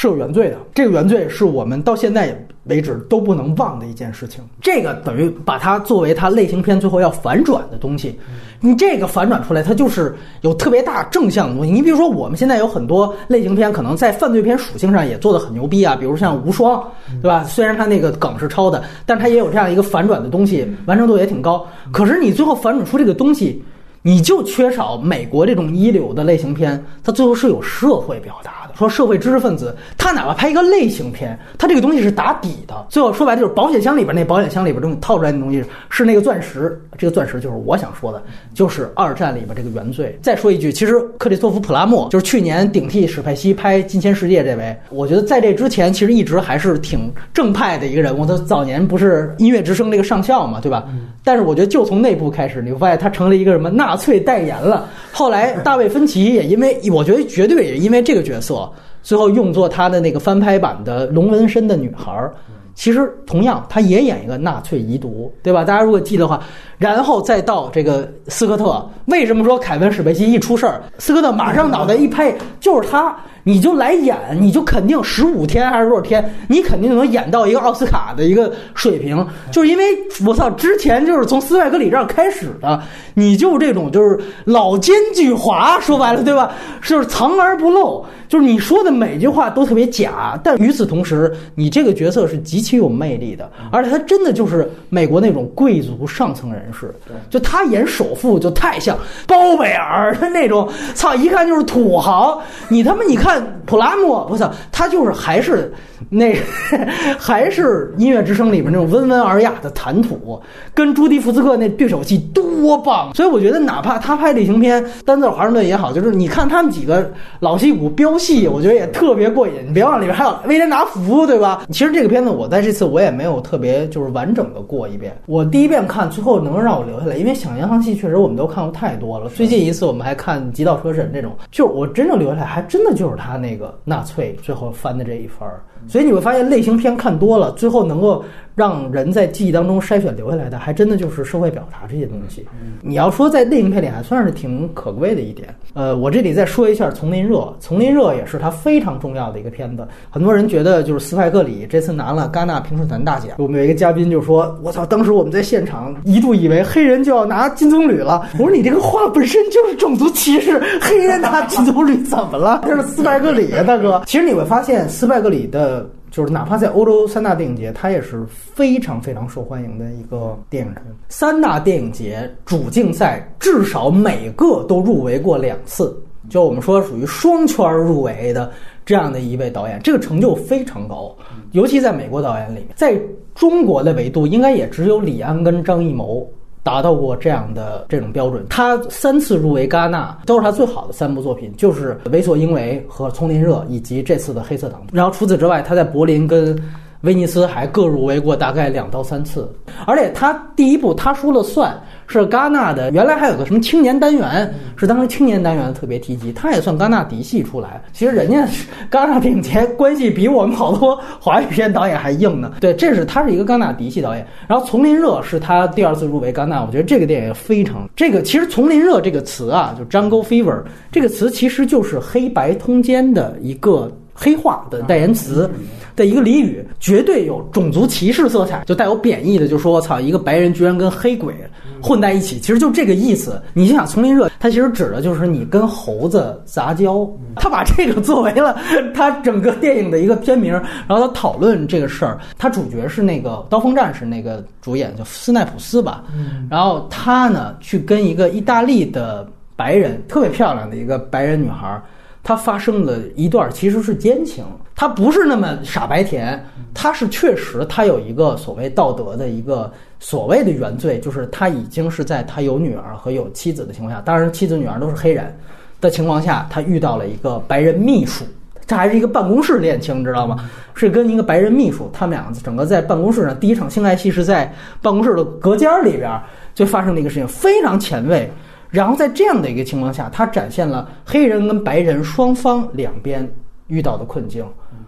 [0.00, 0.56] 是有原罪的。
[0.72, 2.32] 这个原罪是我们到现在
[2.66, 4.44] 为止都不能忘的一件事情。
[4.60, 8.16] 这个等于把它作为它类型片最后要反转的东西。
[8.60, 11.72] 你这个反转出来，它就是有特别大正向的东西。
[11.72, 16.80] 你比如说，我们现在有很多类型片，可能在犯罪片属性上也做的很牛逼啊，比如像《无双》，
[17.20, 17.42] 对吧？
[17.42, 21.66] 虽然它那个梗是抄的，但它也有这样一个反转的东西，完成度也挺高。
[21.90, 23.60] 可是你最后反转出这个东西。
[24.00, 28.57] 你就缺少美国这种一流的类型片，它最后是有社会表达的。
[28.78, 32.86] 说社会知识分子，他哪怕拍一个类型片，他这个东西是打底的。
[32.88, 38.22] 最后说白了就是保险箱里边那保险箱里边东西套出来的东西是那个钻石，这个钻石就是我想说的，
[38.54, 40.16] 就是二战里边这个原罪。
[40.22, 48.24] 再说一句，其实克里斯托弗普拉默就是去年顶替史派西拍《金钱世界》这位，我觉得在这之前其实一直还是挺正派的一个人物。
[48.24, 50.86] 他早年不是音乐之声那个上校嘛，对吧？
[51.24, 54.88] 但是我觉得就从那部开始，你会发现他成了一个什么纳粹代言了。
[55.10, 58.67] 后来大卫芬奇也因为我觉得绝对也因为这个角色。
[59.02, 62.32] 最后用作他的那个翻拍版的《龙纹身的女孩儿》，
[62.74, 65.64] 其实同样，他也演一个纳粹遗毒，对吧？
[65.64, 66.40] 大家如果记得话，
[66.78, 73.16] 然后再到这个斯科特，为什么说凯文史贝西一出事儿，斯科特马上脑袋一拍，就是他。
[73.48, 79.26] 你就来演，你就肯定十五天还是多少天，你肯定能演到一个奥斯卡的一个水平。
[79.50, 79.84] 就是因为
[80.26, 82.78] 我操，之前就是从斯派克里这儿开始的，
[83.14, 86.52] 你就这种就是老奸巨猾，说白了对吧？
[86.82, 96.94] 就是藏而不露，就是你说的每句话都特别假，但与此同时，你这个角色是极其有魅力的，而且他真的就是美国那种贵族上层人士。
[97.30, 98.94] 就他演首富就太像
[99.26, 102.42] 包贝尔的那种，操，一看就是土豪。
[102.68, 103.37] 你他妈你看。
[103.66, 105.72] 普拉莫，我操，他就是还是
[106.08, 106.34] 那，
[107.18, 110.40] 还是音乐之声里面那种温文尔雅的谈吐，
[110.74, 113.12] 跟朱迪福斯克那对手戏多棒！
[113.14, 117.10] 所以我觉得，哪怕他拍类型片《丹泽尔华盛顿》也好，就是你看他们几个
[117.40, 119.54] 老戏骨飙戏，我觉得也特别过瘾。
[119.66, 121.62] 你别忘了里边还有威廉达福，对吧？
[121.70, 125.14] 其实这个片子我在这次我也没有特别就是完整的过一遍。
[125.26, 129.28] 我第一遍看，最后能让我留下来，因为想银行戏确实我们都看过太多了。
[129.28, 133.27] 最近一次我们还看《极道车神》这种，就是我真正留下来，还真的就是他。
[133.28, 135.46] 他那个纳粹最后翻的这一番。
[135.86, 138.24] 所以你会发现，类型片看多了，最后能够
[138.54, 142.46] 让人在记忆当中筛选留下来的，还真的就是社会表达这些东西。
[142.82, 145.48] 你要说在类型片里还算是挺可贵的一点。
[145.74, 149.86] 呃，我这里再说一下《丛林热》，《丛林热》也是他非常重要的一个片子。
[150.10, 162.62] 很多人觉得就是斯派克里这次拿了戛纳评审团大奖，我们有一个嘉宾就说：“我操，当时我们在现场一度以为黑人就要拿金棕榈了。”我说：“你这个话本身就是种族歧视，黑人拿金棕榈怎么了？
[162.66, 165.77] 这是斯派克里啊，大哥。”其实你会发现斯派克里的。
[166.10, 170.82] 就是哪怕在欧洲三大电影节，它也是非常非常受欢迎的一个电影人。
[171.08, 175.96] 三大电影节主竞赛至少每个都入围过两次，
[176.28, 178.50] 就我们说属于双圈入围的
[178.84, 181.14] 这样的一位导演，这个成就非常高。
[181.52, 182.98] 尤其在美国导演里面，在
[183.34, 186.28] 中国的维度，应该也只有李安跟张艺谋。
[186.68, 194.82] 达到过这样的这种标准，他三次入围戛纳都是他最好的三部作品，就是《为所应为》和《丛林热》以及这次的《黑色党》。
[194.92, 196.54] 然后除此之外，他在柏林跟。
[197.02, 199.48] 威尼斯还各入围过大概两到三次，
[199.86, 207.80] 而且他第一部他说了算是戛纳的，原来还有个什么青年单元，是当时青年单元特别提及，他也算戛纳嫡系出来。
[207.92, 208.44] 其实人家
[208.90, 212.54] 戛纳电影节关系比我们好多华语片导演还硬呢。
[212.60, 214.26] 对，这是他是一个戛纳嫡系导演。
[214.48, 218.22] 然后《丛林热》是他第二次入围戛纳，我觉得这个电影非常这个。
[218.22, 223.88] 其实“丛林热”这个词啊，就 “Jungle Fever” 这个词其实就是黑白通奸的一个。
[224.20, 225.48] 黑化的代言词
[225.94, 231.32] 的一个俚语，绝对有种族歧视色彩，就带有贬义的，就说我操，一个白人居然跟黑鬼
[231.80, 233.40] 混在一起，其实就这个意思。
[233.54, 237.08] 你就想《丛林热》，它其实指的就是你跟猴子杂交。
[237.36, 238.60] 他把这个作为了
[238.92, 242.18] 他整个电影的一个片名，然后他讨论这个事儿。
[242.36, 246.02] 他主角是那个《刀锋战士》那个主演叫斯奈普斯吧，
[246.50, 251.80] 然后他呢去跟一个意大利的白人，特别漂亮的一个白人女孩。
[252.28, 254.44] 他发生的一段其实是奸情，
[254.76, 256.38] 他不是那么傻白甜，
[256.74, 265.34] 他是确实他有一个所谓道德的一个所谓的原罪，就是他已经是在他有女儿和有妻子的情况下，当然妻子女儿都是黑人
[265.80, 268.26] 的情况下，他遇到了一个白人秘书，
[268.66, 270.36] 这还是一个办公室恋情，知道吗？
[270.74, 274.52] 是跟一个白人秘书，他们俩整个在办公室上第一场性爱戏是在
[274.82, 276.20] 办公室的隔间里边
[276.54, 278.30] 就发生的一个事情，非常前卫。
[278.70, 283.28] 然后在这样的一个情况下，它展现了黑人跟白人双方两边
[283.68, 284.44] 遇到的困境。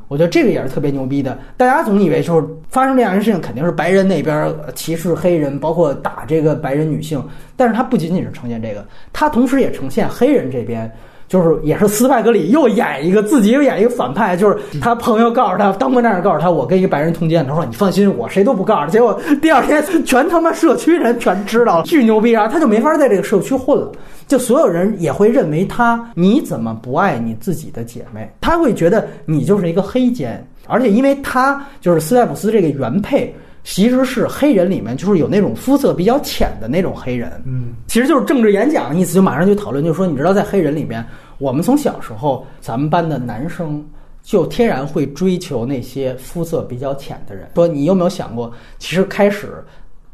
[0.09, 1.39] 我觉得这个也是特别牛逼的。
[1.57, 7.23] 大家总以为就是发生这样的事情，肯定是白人那边歧视黑人，包括打这个白人女性。
[7.57, 10.91] 但是它不仅仅是呈现这个，它同时也呈现黑人这边。
[11.31, 17.47] 就是也是斯派格里又演一个自己又演一个反派，就是他朋友告诉他，当面那儿告诉他，我跟一个白人通奸。
[17.47, 18.91] 他说你放心，我谁都不告诉。
[18.91, 22.49] 结果第二天全他妈社区人全知道了，巨牛逼啊！
[22.49, 23.93] 他就没法在这个社区混了，
[24.27, 28.29] 就所有人也会认为他你怎么不爱你自己的姐妹？
[28.41, 33.33] 他会觉得你就是一个黑奸，而且因为他就是斯泰普斯这个原配。
[33.63, 41.05] 其实是黑人里面就是有那种肤色比较浅的那种黑人，嗯，其实就是政治演讲，意思就马上就讨论，就说你知道在黑人里面，
[41.39, 43.87] 我们从小时候咱们班的男生
[44.23, 47.49] 就天然会追求那些肤色比较浅的人。
[47.55, 49.63] 说你有没有想过，其实开始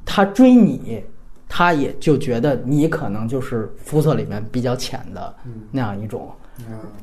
[0.05, 1.03] 他追你，
[1.49, 5.35] 他也就觉得你可能就是肤色里面比较浅的
[5.71, 6.31] 那样一种。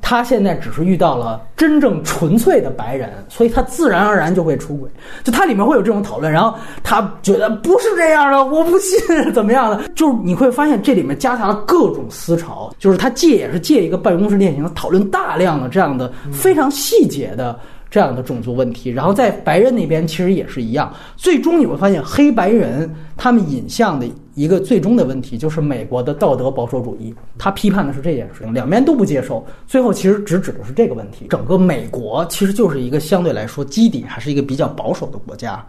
[0.02, 4.90] 他现在只是遇到了真正纯粹的白人，所以他自然而然就会出轨。
[5.24, 9.00] 就他里面会有这种讨论，然后他觉得不是这样的，我不信，
[9.32, 9.88] 怎么样的？
[9.90, 17.60] 就是你会发现这里面夹杂了各种思潮，就是他借也是借一个办公室恋情讨论大量的这样的非常细节的。
[17.92, 20.92] 这样的种族问题，然后在白人那边其实也是一样。
[21.16, 27.14] 最终你会发现，黑白人他们引向的一个最终的问题，就是美国的道德保守主义。
[27.38, 29.46] 他批判的是这件事情，两边都不接受。
[29.68, 31.28] 最后其实只指的是这个问题。
[31.30, 35.64] 整个美国其实就是一个相对来说基底还是一个比较保守的国家，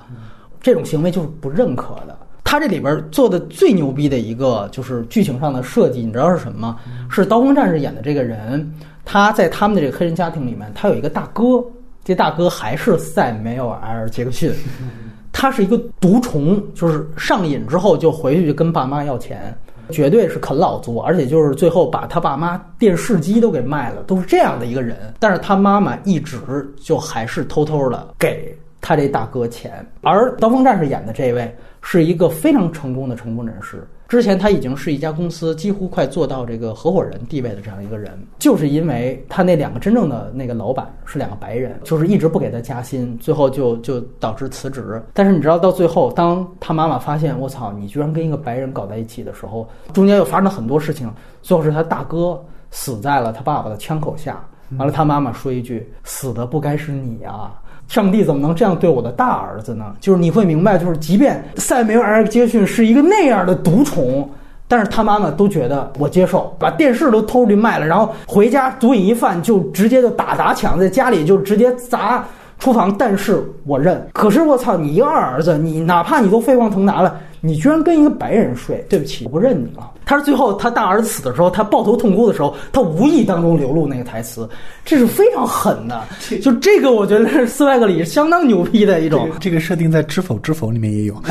[0.61, 2.19] 这种行为就是不认可的。
[2.43, 6.77] 他这里边做的最牛逼的一个就是剧情上的设计，你知道是什么吗？
[7.11, 8.73] 是《刀锋战士》演的这个人，
[9.05, 11.65] 他在他们的这个黑人家庭里面，他有一个大哥。
[12.07, 14.53] 这大哥还是塞梅尔杰克逊，
[15.35, 19.55] 他是一个毒虫，就是上瘾之后就回去跟爸妈要钱，
[19.91, 25.12] 绝对是啃老族，而且就是最后把他爸妈电视机都给卖了，都是这样的一个人。
[25.18, 26.39] 但是他妈妈一直
[26.80, 33.87] 就还是偷偷的给他这大哥钱，而《刀锋战士》演的这位是一个非常成功的成功人士。
[34.07, 45.02] 之前他已经是一家公司几乎快做到这个合伙人地位的这样一个人，就是因为他那两个真正的那个老板是两个白人，就是一直不给他加薪，最后就就导致辞职。
[45.12, 51.11] 但是你知道到最后，当他妈妈发现我操，你居然跟一个白人搞在一起的时候，中间又发生了很多事情，
[51.42, 52.40] 最后是他大哥
[52.70, 54.44] 死在了他爸爸的枪口下，
[54.76, 59.95] 完了他妈妈说一句：“死的不该是你啊。”上帝怎么能这样对我的大儿子呢？
[60.01, 64.28] 就是你会明白，就是即便塞缪尔·杰逊是一个那样的独宠，
[64.66, 72.24] 但是他妈妈都觉得我接受，把电视都偷出去卖了，然后回家毒瘾一犯就直接就打砸抢，在家里就直接砸
[72.59, 72.93] 厨房。
[72.99, 77.14] 但是我认，可是我操，你一个二儿子，你哪怕你都飞黄腾达了。
[77.47, 78.82] 你居然跟一个白人睡？
[78.88, 79.90] 对不起，我不认你了。
[80.07, 84.49] 他是最后他大儿子死的时候，他抱头痛哭的时候，他无意当中流露那个台词，
[84.82, 86.03] 这是非常狠的。
[86.40, 89.28] 就这个，我觉得是斯派克里相当牛逼的一种。
[89.40, 91.14] 这个设定在《知否知否》里面也有。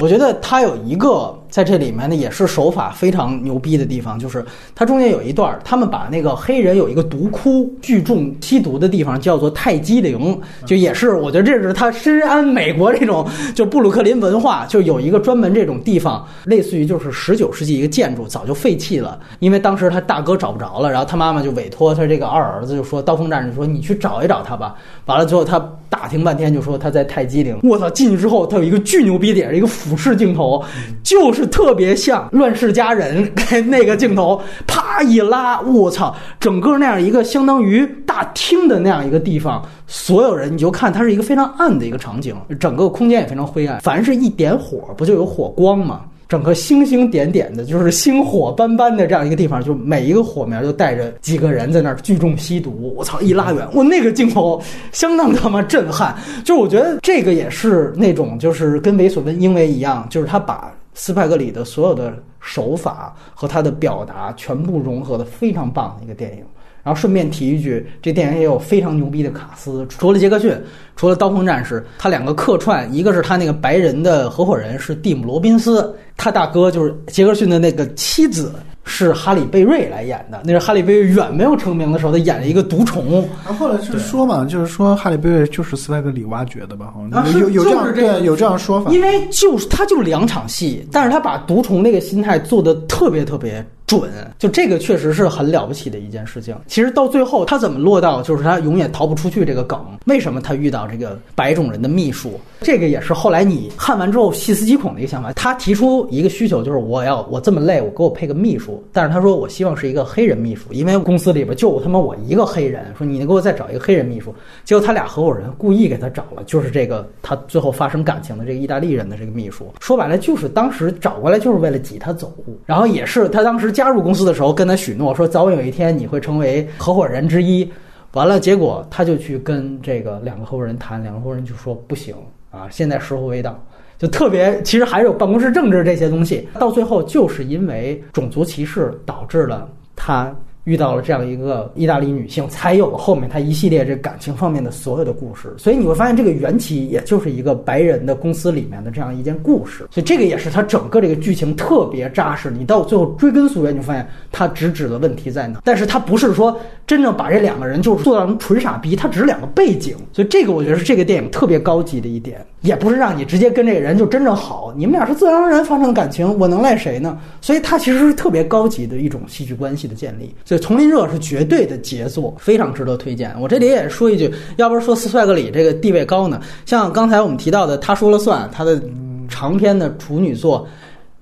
[0.00, 13.26] 我觉得他有一个在这里面呢，也是手法非常牛逼的地方，就是他中间有一段，他们把那个黑人有一个毒窟聚众吸毒的地方叫做泰姬陵，就也是我觉得这是他深谙美国这种。
[13.54, 19.18] 就布鲁克林文化，就有一个专门这种地方，类似于就是十九世纪一个建筑，早就废弃了。
[19.38, 24.74] 因为当时他大哥找不着了，然后他妈妈就委托他这个二儿子，就说刀锋战士说你去找一找他吧。
[25.06, 25.58] 完了之后他
[25.88, 27.58] 打听半天，就说他在泰姬陵。
[27.62, 30.62] 我操，进去之后他有一个巨牛逼点，一个俯视镜头，
[31.02, 33.26] 就是特别像《乱世佳人》
[33.66, 39.62] 那个镜头，啪一拉，我操，整个那样一个相当于大厅的那样一个地方。
[39.86, 43.80] 所有人，你就看它是一个非常暗的一个场景，整个空间也非常灰暗。
[43.80, 46.06] 凡是一点火，不就有火光吗？
[46.26, 52.94] 整个星星点点的，就是星火斑斑的这样一个地方，就每一个火苗就带着几个人在那儿聚众吸毒。
[52.96, 53.20] 我操！
[53.20, 54.60] 一拉远，我那个镜头
[54.90, 56.16] 相当他妈震撼。
[56.42, 66.44] 就是我觉得这个也是那种，就是跟维索温英维一样，就是他把斯派格里的所有的手法和他的表达全部融合的非常棒的一个电影。
[66.84, 70.54] 然后顺便提一句，这电影也有非常牛逼的卡斯，除了杰克逊，
[70.94, 78.52] 除了刀锋战士，他两个客串，一个是他那个白人的合伙人是蒂姆罗宾斯，他大哥就是杰克逊的那个妻子
[78.84, 83.28] 是哈里贝瑞来演的，那是哈里贝瑞远没有成名的时候，他演了一个毒虫。
[83.44, 86.92] 然后后来是说嘛，就是说哈里贝瑞就是斯派克里挖掘的吧？
[87.32, 93.64] 有有有这样对有这样说法，因为就是他就两场戏，但是他把毒虫那个心态做的特别特别。
[93.86, 96.56] 准，就这个确实是很了不起的一件事情。
[96.66, 99.78] 其实到最后，他怎么落到就是他永远逃不出去这个梗？
[100.06, 102.40] 为什么他遇到这个白种人的秘书？
[102.62, 105.34] 这个也是后来你看完之后细思极恐的一个想法。
[105.34, 108.73] 他提出一个需求，就是我要我这么累，我给我配个秘书。
[108.92, 112.86] 但是他说我希望是一个黑人秘书，因为公司里边就他妈我一个黑人。
[112.96, 114.34] 说你能给我再找一个黑人秘书？
[114.64, 119.70] 结果他俩合伙人故意给他找了，就是这个他最后发生感情的这个意大利人的这个秘书。
[119.80, 122.32] 说白了就是当时找过来就是为了挤他走，
[122.64, 123.74] 然后也是他当时。
[123.74, 127.68] 加入公司的时候，跟他许诺说，早晚有一天你会成为合伙人之一。
[128.12, 132.14] 完了，结果他就去跟这个两个合伙人谈，两个合伙人就说不行
[132.52, 133.60] 啊，现在时候未到，
[134.08, 136.48] 特别其实还是有办公室政治这些东西。
[136.58, 140.34] 到最后，就是因为种族歧视导致了他
[140.64, 145.54] 遇到了这样一个意大利女性，才有了后面他一系列这感情方面的所有的故事。
[145.58, 149.86] 所以你会发现，这个缘起也就是一个白人的公司里面的这样一件故事。
[149.90, 152.50] 所以这个也是他整个这个剧情特别扎实。
[152.50, 155.60] 你到最后追根溯源，你就发现他直指的问题在哪。
[155.64, 159.94] 但是他不是说真正把这两个人就是做到纯傻逼，他只是两个背景。
[160.12, 167.18] 所以这个我觉得是这个电影特别高级的一点，也不是让你直接跟这个人就真正好，你们俩是自然而然发生的感情，我能赖谁呢？
[167.42, 170.34] 所以它其实是特别高级的一种戏剧关系的建立。
[170.60, 173.34] 《丛林热》是绝对的杰作，非常值得推荐。
[173.40, 178.80] 我这里也说一句，要不是说斯帅格里这个地位高呢，像刚才我们提到的，他说了算，他的
[179.28, 180.66] 长篇的处女作。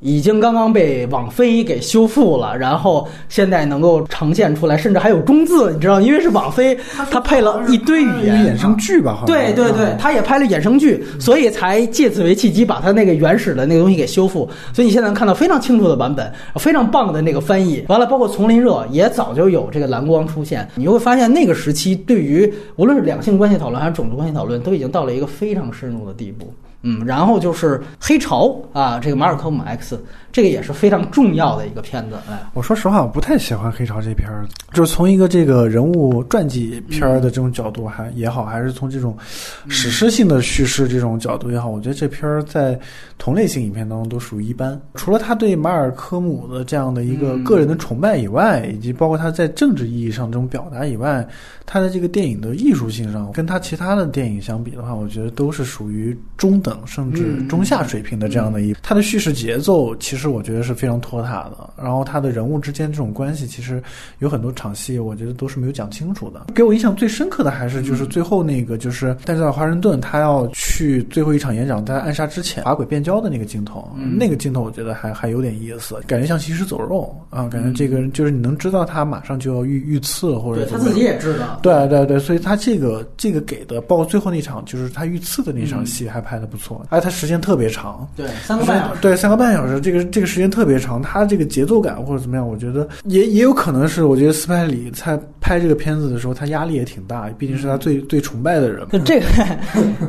[0.03, 6.77] 已经刚刚被网飞给修复了，然后现在能够呈现出来，甚至还有中字，你知道，因为是网飞，
[7.11, 9.13] 他配了一堆语言，衍生剧吧？
[9.13, 14.49] 好像对对对，他也拍了衍生剧，所以才借此为契机把他那个原始的那个东西给修复。
[14.75, 17.85] 所以你现在能看到非常清楚的版本，非常棒的那个翻译。
[17.89, 26.53] 完了，包括《丛林热》也早就有这个蓝光出现，你会发现那个时期对于无论是两性关系讨论还是种族关系讨论，都已经到了一个非常深入的地步。
[26.83, 30.03] 嗯，然后就是黑潮啊，这个马尔科姆 X，
[30.33, 32.17] 这个也是非常重要的一个片子。
[32.29, 39.17] 哎，我说实话，我不太喜欢黑潮这片儿，就是从一个这个人物传记片儿的这种角度还也好，还是从这种
[39.69, 42.79] 史诗性的叙事这种角度也好，我觉得这片儿在
[43.19, 44.81] 同类型影片当中都属于一般。
[44.95, 51.27] 除了他对马尔科姆的这样的一个个人的崇拜以外，以及包括他在政治意义上这种表达以外，
[51.67, 56.79] 他的这个电影的艺术性上，跟他其他的电影相比的话，我觉得都是属于中等。
[56.87, 61.71] 甚至中下水平的这样的一，他的叙事节奏其实我觉得是非常拖沓的。
[61.83, 63.83] 然后他的人物之间这种关系，其实
[64.19, 66.47] 有很多场戏，我觉得都是没有讲清楚的。
[66.55, 86.85] 给我印象最深刻的还是就是最后那个，就是戴泽尔华盛顿他要去最后一场演讲，在暗杀之前，法轨变焦的那个镜头，那个镜头我觉得还还有点意思，感觉像行尸走肉啊，感觉这个人就是你能知道他马上就要遇遇刺或者他自己也知道，对对对，所以他这个这个给的，包括最后那场就是他遇刺的那场戏还拍的不错。
[86.91, 98.87] 哎，他时间特别长，对，三个半小时，对，三个半小时，这个这个时间特别长，他这个节奏感或者怎么样，我觉得也也有可能是，我觉得斯派里在拍这个片子的时候，他压力也挺大，毕竟是他最最崇拜的人。
[99.05, 99.27] 这个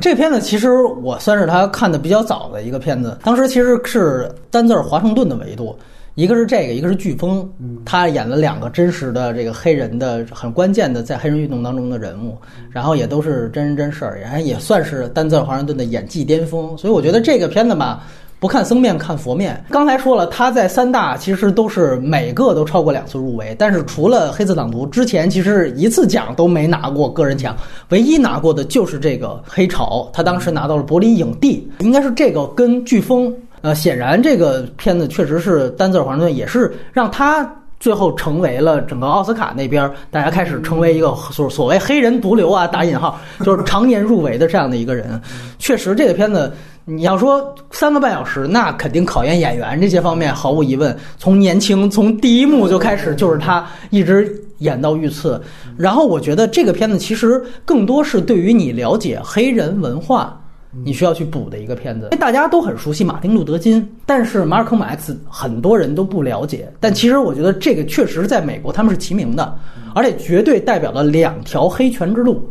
[0.01, 5.75] 这个片子其实我算是他看的比较早的一个片子，当时其实是丹泽尔华盛顿的维度。
[6.15, 7.49] 一个是这个，一个是飓风，
[7.83, 12.37] 他演了两个真实的这个黑人的很关键的在黑人运动当中的人物，
[12.69, 16.77] 然后也都是真人真事儿，然后也算是丹泽尔华盛顿的演技巅峰。
[16.77, 18.05] 所以我觉得这个片子吧，
[18.43, 19.63] 不看僧面看佛面。
[19.69, 27.55] 刚才说了，他在三大其实都是每个都超过两次入围，但是除了黑色党徒之前，其实一次奖都没拿过个人奖，
[27.87, 33.33] 唯一拿过的就是这个黑潮，他当时拿到了柏林影帝，应该是这个跟飓风。
[33.61, 37.49] 呃，显然这个片子确实是单字儿华盛顿，也是让他
[37.83, 45.19] 最后成为了整个奥斯卡那边大家开始成为一个所所谓黑人毒瘤啊，打引号，就是常年入围的这样的一个人。
[45.59, 46.49] 确实，这个片子
[46.85, 50.97] 你要说三个半小时，那肯定考验演员这些方面，毫无疑问。
[51.17, 55.41] 从年轻，从第一幕就开始，就是他一直演到遇刺。
[55.75, 60.39] 然后我觉得这个片子其实更多是对于你了解黑人文化。
[60.83, 66.71] 你需要去补的一个片子，因为大家都很熟悉马丁·路德·金，但是马尔科姆 X 很多人都不了解。
[66.79, 69.55] 但其实我觉得这个确实在美国他们是齐名的，
[69.93, 72.49] 而且绝对代表了两条黑权之路。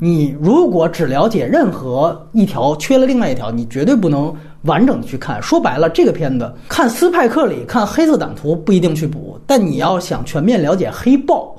[0.00, 5.40] 你如果只了解任何一条，缺了另外一条，你绝对不能完整的去看。
[5.40, 11.56] 说白了，这个片子看斯派克里、看黑色党徒不一定去补，但你要想全面了解黑豹，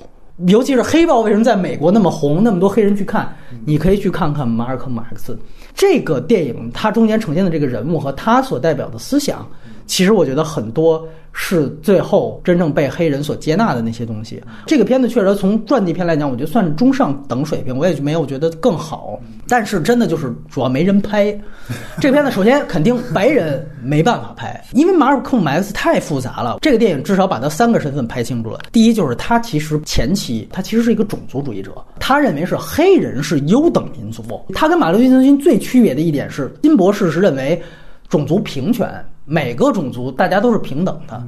[0.47, 3.34] 尤其是黑豹为什么在美国那么红，那么多黑人去看，
[3.66, 5.38] 你可以去看看马尔科姆 X。
[5.80, 9.50] 这个电影它中间呈现的这个人物和他所代表的思想，
[9.90, 11.06] 其实我觉得很多。
[11.32, 14.42] 是最后真正被黑人所接纳的那些东西。
[14.66, 19.18] 这个片子确实从传记片来讲，我觉得算是中上等水平，我也没有觉得更好。
[19.48, 21.26] 但是真的就是主要没人拍。
[22.02, 26.58] 这个片子首先肯定白人没办法拍，因为马尔科姆 X 太复杂了。
[26.62, 28.60] 这个电影至少把他三个身份拍清楚了。
[28.72, 34.24] 第一就是他其实前期他其实是一个种族主义者，他认为是黑人是优等民族。
[34.56, 37.62] 他跟马丁路德金最区别的一点是，金博士是认为
[38.10, 38.90] 种族平权。
[39.30, 41.24] 每个种族大家都是平等的，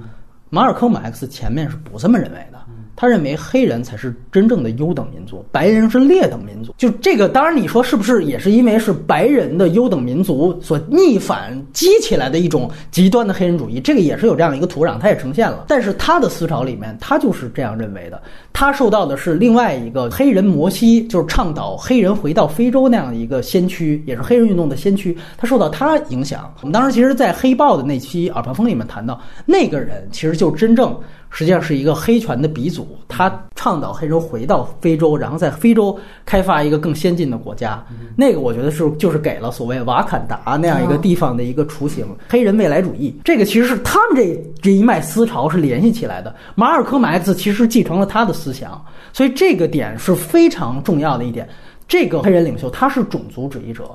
[0.50, 2.61] 马尔科姆 X 前面是不这么认为的。
[2.96, 6.74] 他认为黑人才是真正的优等民族，白人是劣等民族。
[6.78, 13.80] 就这个，当然你说是不是也是因为是白人的优等民族所逆反激起来的一种极端的黑人主义？
[13.80, 15.66] 这个也是有这样一个土壤，它也呈现了。
[15.68, 18.22] 但是他的思潮里面，他就是这样认为的。
[18.54, 25.18] 他受到的是另外一个黑人摩西，就是倡导黑人回到非洲那样的一个先驱，也是黑人运动的先驱。
[25.38, 26.54] 他受到他影响。
[26.62, 30.96] 我们当时其实，在黑豹的那期耳旁风里面谈到，那个人其实就真正。
[31.32, 37.84] 实际上是一个黑拳的鼻祖，他倡导黑人回到非洲，然后在非洲开发一个更先进的国家。
[38.16, 43.18] 那个我觉得是就是给了所谓瓦坎达那样一个地方的一个雏形，黑人未来主义。
[43.24, 46.36] 这个其实是他们这这一脉思潮是联系起来的。
[46.54, 51.48] 马尔科马克思其实继承了他的思想，所以这个点是非常重要的一点。
[51.88, 53.90] 这个黑人领袖他是种族主义者。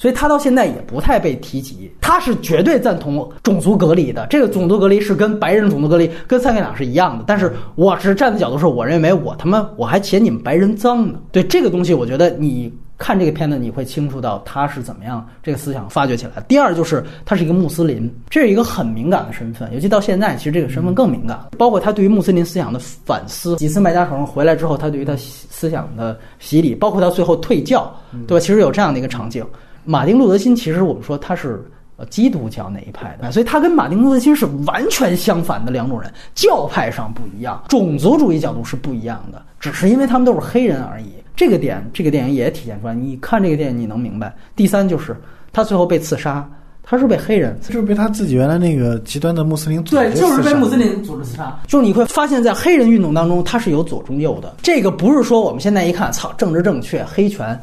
[0.00, 4.26] 所以他到现在也不太被提及，他是绝对赞同种族隔离的。
[4.30, 7.24] 这个种族隔离是跟白人种族隔离、跟三 K 党是一样的。
[7.26, 11.18] 但是我是站在角度说，我认为我他妈我还嫌你们白人脏呢。
[11.30, 16.42] 对这个东西，我觉得你看这个片子，你会清楚到他是怎么样这个思想发掘起来。
[16.48, 21.38] 第二就是他是一个穆斯林，这是一个很敏感的身份，尤其到现在，其实这个身份更敏感。
[21.58, 27.94] 包括他对于穆斯林思想的反思，几次麦加城回来之后，他对于他思想的洗礼，包括他最后退教，
[28.26, 28.40] 对吧？
[28.40, 29.44] 其实有这样的一个场景。
[29.84, 31.64] 马丁·路德·金其实我们说他是
[31.96, 41.06] 呃基督教那一派的，所以他跟马丁·路德·金是完全相反的两种人，教派上不一样，种族主义角度是不一样的，只是因为他们都是黑人而已。
[41.36, 42.94] 这个点，这个电影也体现出来。
[42.94, 44.34] 你看这个电影，你能明白。
[44.54, 45.16] 第三就是
[45.52, 46.46] 他最后被刺杀，
[46.82, 51.58] 他是被黑人，就是被他自己原来那个极端的穆斯林组织对，就是被穆斯林组织刺杀。
[51.66, 54.54] 就是你会发现在黑人运动当中，他是有左中右的。
[54.60, 57.58] 这个不是说我们现在一看，操，政治正确，黑权。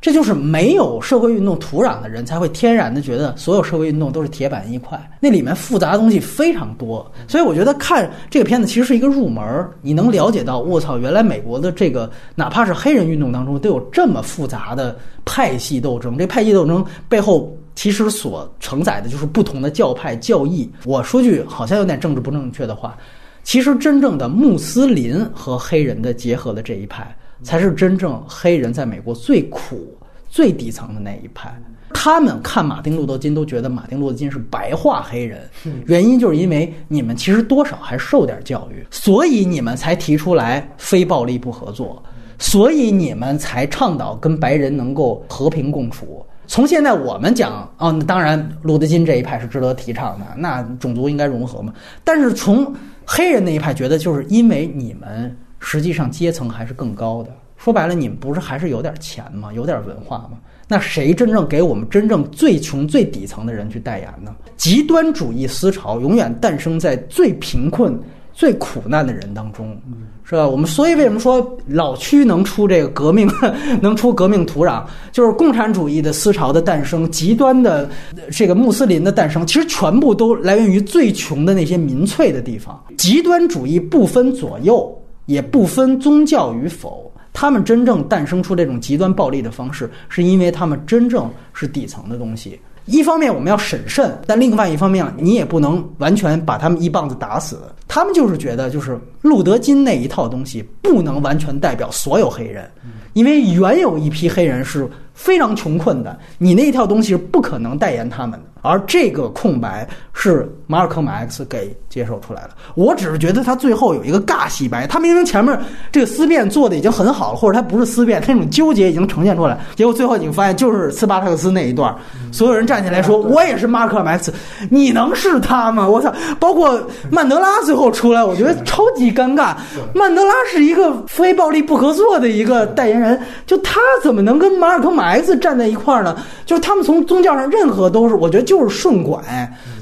[0.00, 7.10] 这就是没有社会运动土壤的人才会天然的觉得所有社会运动都是铁板一块，那里面复杂的东西非常多。
[7.28, 16.16] 所以我觉得看这个片子其实是一个入门，你能了解到，我操，原来美国的这个哪怕是黑人运动当中都有这么复杂的派系斗争。
[16.16, 20.70] 这派系斗争背后其实所承载的就是不同的教派教义。
[20.86, 22.96] 我说句好像有点政治不正确的话，
[23.42, 27.14] 其实真正的穆斯林和黑人的结合的这一派。
[27.42, 29.96] 才是真正黑人在美国最苦、
[30.28, 31.52] 最底层的那一派。
[31.92, 35.40] 他们看马丁·路德·金都觉得马丁·路德·金是白化黑人，
[35.86, 42.00] 原因就是因为你们其实多少还受点教育，所以你们才提出来非暴力不合作，
[42.38, 46.24] 所以你们才倡导跟白人能够和平共处。
[46.46, 51.74] 从现在我们讲啊，当然路德金这一派是值得提倡的，那种族应该融合嘛。
[52.04, 52.72] 但是从
[53.04, 55.36] 黑人那一派觉得，就是因为你们。
[55.60, 57.30] 实际上阶层还是更高的。
[57.56, 59.52] 说白了，你们不是还是有点钱吗？
[59.52, 60.38] 有点文化吗？
[60.66, 64.34] 那谁真正给我们真正最穷最底层的人去代言呢？
[64.56, 68.00] 极端主义思潮永远诞生在最贫困、
[68.32, 69.78] 最苦难的人当中，
[70.24, 70.48] 是吧？
[70.48, 73.28] 我们所以为什么说老区能出这个革命，
[73.82, 77.90] 能出革命土壤，就是共产主义的思潮的诞生，极端的
[78.30, 82.82] 这个穆斯林的诞生，其实全部都来源于最穷的那些民粹的地方。
[82.96, 84.96] 极端主义不分左右。
[85.30, 92.58] 也不分宗教与否，他们真正诞生出这种极端暴力的方式，是因为他们真正是底层的东西。
[92.86, 97.60] 一方面我们要审慎，但另外一方面你也不能完全把他们一棒子打死。
[97.86, 102.68] 他们就是觉得，就是路德金那一套东西不能完全代表所有黑人，
[103.12, 108.59] 因为原有一批黑人是非常穷困的，你那一套东西是不可能代言他们的。
[108.62, 112.50] 而这个空白是马尔科马 X 给接受出来了。
[112.74, 115.58] 我只是觉得他最后有一个尬洗白，他明明前面
[115.90, 119.58] 这个思辨做的已经很好了，或者他不是思辨，那种纠结已经呈现出来。
[119.74, 121.94] 结果最后你发现就是斯巴特克斯那一段，
[122.30, 124.32] 所有人站起来说：“我也是马尔科马 X。”
[124.70, 125.88] 你能是他吗？
[125.88, 126.12] 我操！
[126.38, 126.80] 包括
[127.10, 129.54] 曼德拉最后出来，我觉得超级尴尬。
[129.94, 136.16] 曼德拉是一个非暴力不合作的一个代言人，就他怎么能跟马尔科马 X 站在一块儿呢？
[136.44, 138.49] 就是他们从宗教上任何都是，我觉得。
[138.50, 139.22] 就是顺拐，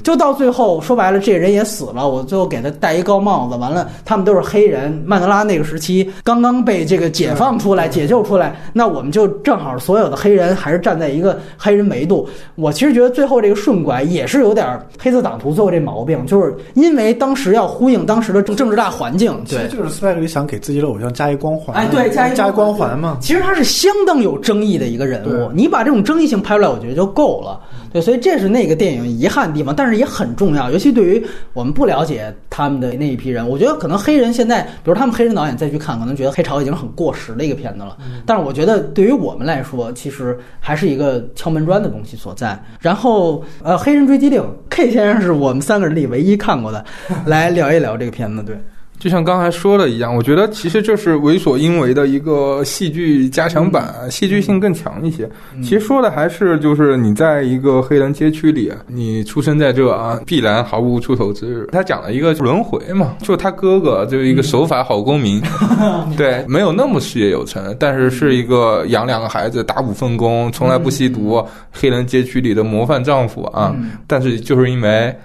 [0.03, 2.07] 就到最后说白了，这人也死了。
[2.07, 5.03] 我最后给他戴一高帽子，完了，他们都是黑人。
[5.07, 12.29] 曼德拉那个时期刚刚被这个解放出来、解救出来，那我们就正好所有的黑人还是站在一个黑人维度。
[12.53, 19.35] 我其实觉得最后这个顺拐也是有点黑色党徒最后这毛病，就是因为当时要呼应当时的政政治大环境。
[19.49, 21.75] 对，就是斯派克里想给自己的偶像加一光环。
[21.75, 23.17] 哎，对，加一加一光环嘛。
[23.19, 27.59] 其实他是相当有争议的一个人物，你把这种争议性拍出来，我觉得就够了。
[27.91, 37.97] 对，所以这是那个电影遗憾的地方，但是也很重要，尤其对于我们不了解他们的那一批人，我觉得可能黑人现在，比如他们黑人导演再去看，可能觉得《黑潮》已经很过时的一个片子了。
[38.25, 42.57] 但是我觉得对于我们来说，其实还是一个敲门砖的东西所在。
[42.79, 46.83] 然后，呃，《黑人追击令》，K 先生是我们三个人里唯一看过的，
[47.25, 48.43] 来聊一聊这个片子。
[48.43, 48.57] 对。
[48.99, 55.27] 就像刚才说的一样，我觉得其实就是为所应为的一个戏剧加强版，戏剧性更强一些。
[55.63, 61.65] 其实说的还是就是你在一个黑人街区里，你出生在这啊，必然毫无出头之日。
[61.71, 65.41] 他讲了一个轮回嘛，就他哥哥就是一个守法好公民，
[66.17, 73.73] 对，没有那么事业有成，但是是一个养两个孩子、打五份工、从来不吸毒，黑人街区里的模范丈夫啊。
[74.05, 75.15] 但是就是因为。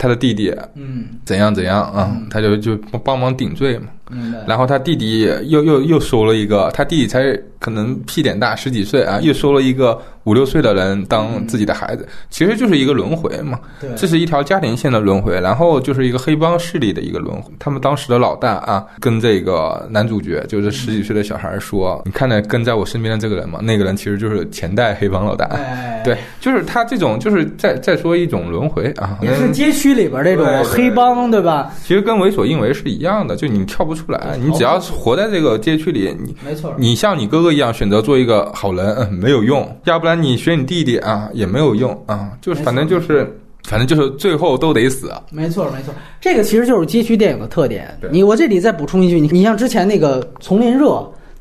[0.00, 2.74] 他的弟弟嗯，怎样怎样啊，他就就
[3.04, 3.88] 帮忙顶罪嘛。
[4.46, 13.58] 然后他弟弟又又又收了一个，他弟弟才可能屁点大十几岁啊，又收了一个五六岁的人当自己的孩子，其实就是一个轮回嘛。
[13.80, 17.52] 对这是一条家庭线的轮回，然后就是一个黑帮势力的一个轮回。
[17.58, 23.60] 他们当时的老大啊，跟这个男主角就是十几岁的小孩说：“你看着跟在我身边的这个人嘛？
[23.62, 25.44] 那个人其实就是前代黑帮老大。
[25.46, 31.72] 哎， 对，就是他这种，就是在再说一种轮回啊，也是街区里边这种黑帮，对吧？
[31.84, 36.74] 其实跟为所应为是一样的，就你跳不出来，你只要是活在这个街区里，你没错。
[36.78, 42.32] 你像你哥哥一样选择做一个好人，嗯，没有用；要不然你学你弟弟啊，也没有用啊。
[42.40, 43.26] 就是反正就是，
[43.64, 45.12] 反正就是最后都得死。
[45.30, 47.96] 没错，没错，这个其实就是街区电影的特点。
[48.10, 50.86] 你我这里再补充一句，你你像之前那个《丛林热》，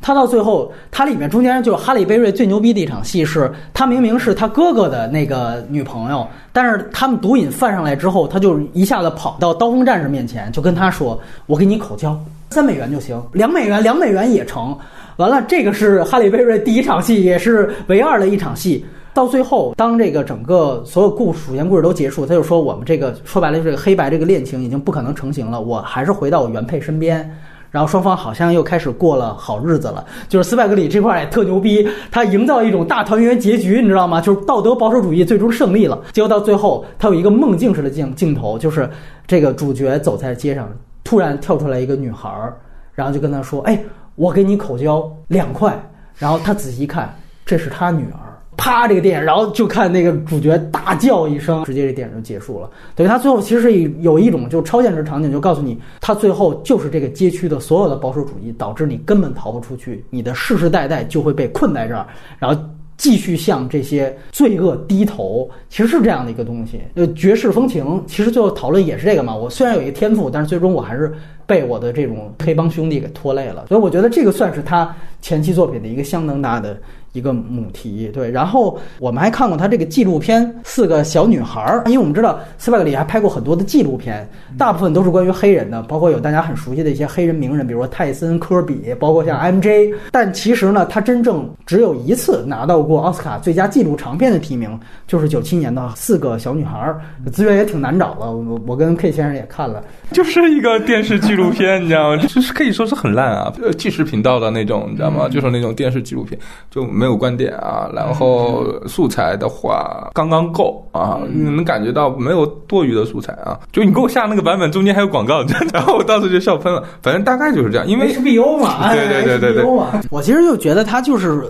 [0.02, 12.18] 他到最后，他里面中间就是哈利贝瑞最牛逼的一场戏是，他明明是他哥哥的那个女朋友，但是他们毒瘾犯上来之后，他就一下子跑到刀锋战士面前，就跟他说：“我给你口交，
[12.50, 14.76] 三美元就行，两美元，两美元也成。”
[15.18, 18.86] 完了，这个是哈利贝瑞第一场戏，也是唯二的一场戏。
[19.14, 27.30] 到最后，当这个整个所有故事主线故事都结束，他就说我们这个说白了，这个黑白这个恋情已经不可能成型了，我还是回到我原配身边。
[27.72, 34.20] 然后双方好像又开始过了好日子了，就是斯派格里这块也特牛逼，他营造一种大团圆结局，你知道吗？
[34.20, 36.02] 就是道德保守主义最终胜利了。
[36.12, 38.90] 结果到最后，他有一个梦境式的镜镜头，就是
[39.28, 40.68] 这个主角走在街上，
[41.04, 42.54] 突然跳出来一个女孩儿，
[42.94, 43.80] 然后就跟他说：“哎，
[44.16, 45.80] 我给你口交两块。”
[46.18, 47.14] 然后他仔细一看，
[47.46, 48.29] 这是他女儿。
[48.60, 52.70] 啪，这个电影，然后就看那个主角大叫一声，直接这电影就结束了。
[52.94, 53.72] 等于他最后其实是
[54.02, 62.06] 有一种就超现实场景，就告诉你，他最后就是这个街区的所有的保守主义，导致你根本逃不出去，你的世世代代就会被困在这儿，
[62.38, 62.62] 然后
[62.98, 65.50] 继续向这些罪恶低头。
[65.70, 66.82] 其实是这样的一个东西。
[66.96, 69.34] 呃，绝世风情，其实最后讨论也是这个嘛。
[69.34, 71.14] 我虽然有一个天赋，但是最终我还是
[71.46, 73.68] 被我的这种黑帮兄弟给拖累了。
[73.70, 76.78] 所以我觉得这个算是他前期作品的一个相当大的。
[77.14, 84.28] 一个母题，对，然后我们还看过他这个纪录片《四个小女孩儿》，因为我们知道斯派克里还拍过很多的纪录片，
[84.58, 89.92] 大部分都是关于黑人的，包括有大家很熟悉的一些黑人名人，比如说泰森、科比，包括像 MJ。
[90.12, 98.32] 但其实呢，他真正只有一次拿到过奥斯卡最佳纪录长片的提名，就是九七年的《四个小女孩儿》，资源也挺难找的。
[98.32, 102.18] 我我跟 K 先生也看了，就是一个电视纪录片，你知道吗？
[102.18, 105.28] 就是可以说是很烂啊，呃，纪实频道的那种，你知道吗？
[105.28, 106.88] 就是那种电视纪录片，就。
[107.00, 113.58] 没有观点啊，然后素材的话刚刚够啊，你能感觉到没有多余的素材啊。
[113.72, 115.42] 就你给我下那个版本，中间还有广告，
[115.74, 116.84] 然后 我当时就笑喷了。
[117.02, 119.64] 反正大概就是这样，因为 HBO 嘛， 对对对对对。
[120.12, 121.42] 我其实就觉得他就是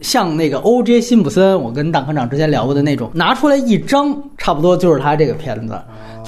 [0.00, 1.00] 像那个 O.J.
[1.00, 5.78] 辛普森，我跟大科长之前聊过的那种，拿出来一张，差不多就是他这个片子。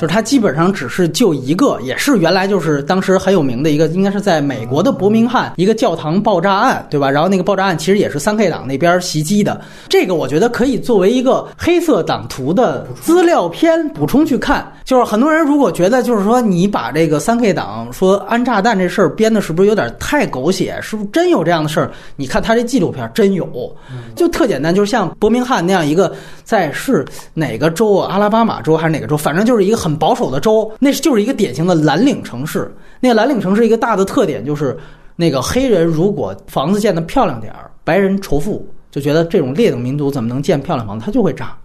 [0.02, 7.08] 就是他基本上只是就一个，也是原来就是当时很有名的一个，应该是在美国的伯明翰一个教堂爆炸案，对吧？
[7.08, 9.60] 然后那个爆炸案其实也是三 K 党那边袭击的。
[9.88, 14.72] 这个我觉得可以作为一个黑色党徒的资料片补充去看。
[14.84, 20.76] 就是很多人如果觉得就是说你把这个三 K 党说安炸弹这事儿编的是不是有点太狗血？
[20.82, 21.88] 是不是真有这样的事儿？
[22.16, 23.46] 你看他这纪录片真有，
[24.16, 26.12] 就特简单，就是像伯明翰那样一个
[26.42, 28.12] 在是哪个州啊？
[28.12, 29.16] 阿拉巴马州还是哪个州？
[29.16, 32.72] 反正就是一个很保守的州，那是就是一个典型的蓝领城市。
[33.00, 34.76] 那个蓝领城市一个大的特点就是，
[35.16, 41.56] 那个黑人如果房子建的漂亮点儿，白人仇富，就觉得这种劣等民族怎么能建漂亮房子，他就会炸。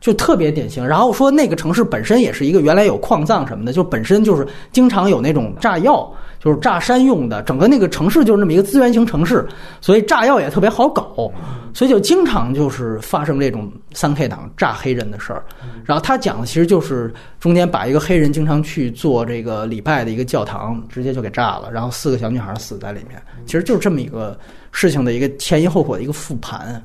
[0.00, 6.10] 就特别典型，然后说那个城市本身也是一个原来有矿藏什么的，就本身就是经常有那种炸药，
[6.42, 9.46] 就是炸山用的，整个那个城市就是那么一个资源型城市，
[9.80, 11.30] 所以炸药也特别好搞，
[11.74, 15.44] 所以就经常就是发生这种三 K 党炸黑人的事儿。
[15.84, 24.38] 然后他讲的其实就是中间把一个黑人经常去做这个礼拜的一个教堂直接就给炸了，然后四个小女孩死在里面，其实就是这么一个
[24.72, 26.82] 事情的一个前因后果的一个复盘。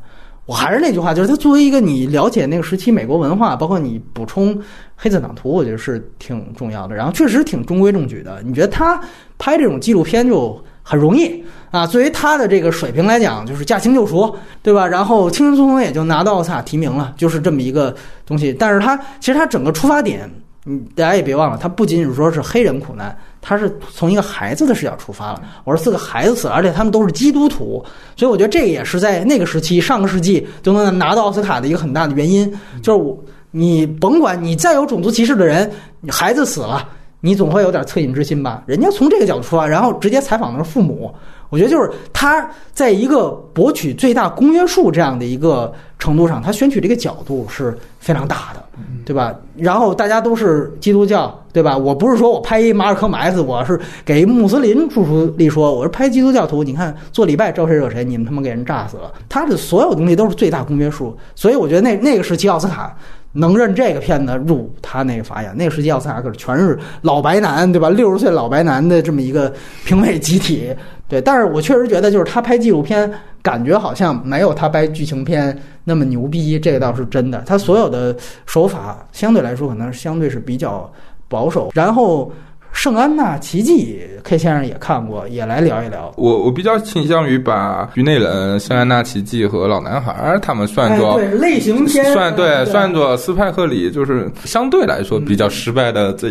[0.47, 4.55] 我还是那句话，就是他作为一个你了解那个时期美国文化，包括你补充
[4.95, 6.93] 黑色党徒，我觉得是挺重要的。
[6.93, 8.43] 然后确实挺中规中矩的。
[8.43, 9.01] 你觉得他
[9.37, 11.85] 拍这种纪录片就很容易啊？
[11.85, 14.87] 作为他的这个水平来讲，就是驾轻就熟，对吧？
[14.87, 17.95] 然后轻轻松松也就拿到奥斯卡提名了，就是这么一个
[18.25, 18.53] 东西。
[18.53, 20.29] 但是他其实他整个出发点，
[20.65, 23.15] 嗯，大家也别忘了，他不仅仅是说是黑人苦难。
[23.47, 25.41] 他是从一个孩子的视角出发了。
[25.65, 27.85] 我说四个孩子死了，而且他们都是基督徒，
[28.15, 32.51] 所以我觉得这个也是在那个时期，上个世纪就能拿到奥斯卡的一个很大的原因。
[32.81, 33.15] 就是我，
[33.51, 35.71] 你甭管你再有种族歧视的人，
[36.01, 36.89] 你孩子死了，
[37.25, 38.61] 你总会有点恻隐之心吧？
[38.67, 41.11] 人家从这个角度出发，然后直接采访的是父母，
[41.49, 48.61] 我觉得就是他在一个博取最大公约数这样的一个程度上，他选取这个角度是非常大的。
[49.05, 49.33] 对吧？
[49.55, 51.77] 然后大家都是基督教，对吧？
[51.77, 56.61] 我不是说我拍一马尔科马克思，我是给穆斯林出出力说，我是拍基督教徒。
[56.61, 58.03] 你看做礼拜招谁惹谁？
[58.03, 59.13] 你们他妈给人炸死了。
[59.29, 62.97] 他的所有东西都是最大公约数，所以我觉得那那个时期奥斯卡
[63.35, 65.55] 能认这个片子入他那个法眼。
[65.55, 67.89] 那个时期奥斯卡可是全是老白男，对吧？
[67.89, 69.53] 六十岁老白男的这么一个
[69.85, 70.75] 评委集体。
[71.07, 77.43] 对，但是我确实觉得，就是他拍纪录片，感觉好像没有他拍剧情片那么牛逼，这个倒是真的。
[77.45, 80.91] 他所有的手法相对来说，可能相对是比较
[81.27, 81.69] 保守。
[81.73, 82.31] 然后。
[82.75, 86.13] 圣安娜奇迹，K 先生也看过，也来聊一聊。
[86.17, 96.29] 我我比较倾向于把《局内人》、圣安娜奇迹和老男孩他们算作对类型片，算对算作斯派克里就是相对来说比较失败的这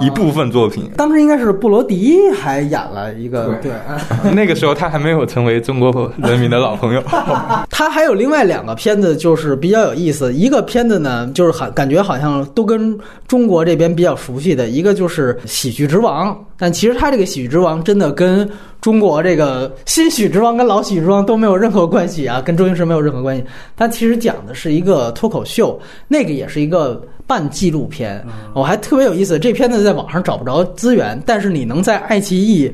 [0.00, 0.88] 一部分作品。
[0.96, 3.72] 当时应该是布罗迪还演了一个，对，
[4.32, 7.02] 那个时候他还没有成为中国人民的老朋友。
[7.68, 10.32] 他还有另外两个片子，就是比较有意思。
[10.32, 12.96] 一个片子呢，就是很感觉好像都跟
[13.26, 15.34] 中国这边比较熟悉的一个就是
[15.70, 18.48] 《喜剧之王》，但其实他这个《喜剧之王》真的跟
[18.80, 23.44] 中国这个新《喜剧之王》跟老《喜剧之王》都没有任何关系啊，跟周星驰没有任何关系。
[23.76, 28.22] 他其实讲的是一个脱口秀，那个也是一个半纪录片。
[28.54, 32.70] 我还特别有意思，这片子在网上找不着资源，但是你能在爱奇艺。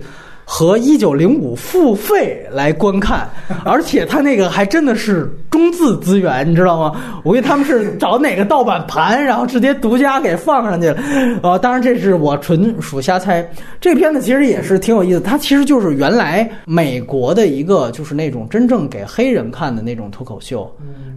[0.52, 3.30] 和一九零五付费来观看，
[3.64, 7.00] 而且他那个还真的是中字资源，你知道吗？
[7.22, 11.00] 我给他们是找哪个盗版盘，然后直接独家给放上去了。
[11.40, 13.48] 啊，当然这是我纯属瞎猜。
[13.80, 20.68] 这片子其实也是挺有意思，它其实就是原来美国的一个就是那种真正给黑人看的那种脱口秀。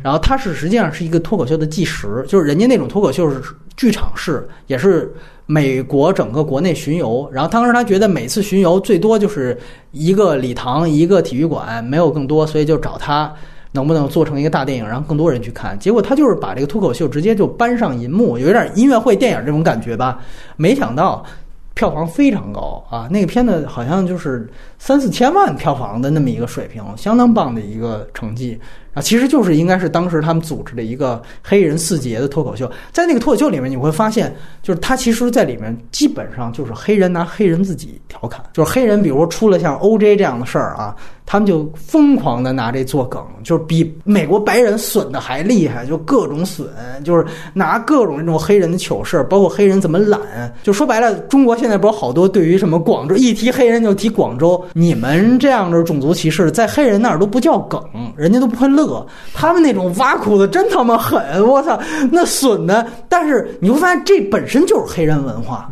[0.03, 3.41] 然后它是实际上是一个脱口秀的纪实，就是人家那种脱口秀是
[3.75, 5.11] 剧场式，也是。
[5.45, 9.57] 美国整个国内巡游，然后当时他觉得每次巡游最多就是
[9.91, 13.33] 一个礼堂、一个体育馆，没有更多，所以就找他
[13.73, 15.77] 能不能做成一个大电影，让更多人去看。
[15.77, 20.19] 结果他就是把这个脱口秀直接就搬上银幕，有点音乐会电影这种感觉吧。
[20.55, 21.25] 没想到
[21.73, 23.07] 票房非常高啊！
[23.11, 24.47] 那个片子好像就是
[24.85, 28.59] 三四千万票房的那么一个水平，相当棒的一个成绩。
[28.93, 40.95] 啊，其实就是应该是当时他们组织的一个黑人四杰的脱口秀，在那个脱口秀里面，你会发现，就是他其实在里面基本上就是黑人拿黑人自己调侃，就是黑人，比如说出了像 OJ 这样的事儿啊，
[41.25, 46.67] 他们就疯狂的拿这做梗，就是比美国白人损的还厉害，就各种损，
[47.03, 50.21] 就是拿各种这种黑人的糗事，包括黑人怎么懒，
[50.61, 57.79] 就说白了，中国现在不是好多对于什么广州一提黑人就提广州，你们这样的种族歧视在黑人那儿都不叫梗，
[58.17, 59.05] 人家都不会乐。
[59.33, 61.79] 他们那种挖苦的真他妈狠，我操，
[62.11, 62.85] 那损的！
[63.07, 65.69] 但是你会发现，这本身就是黑人文化，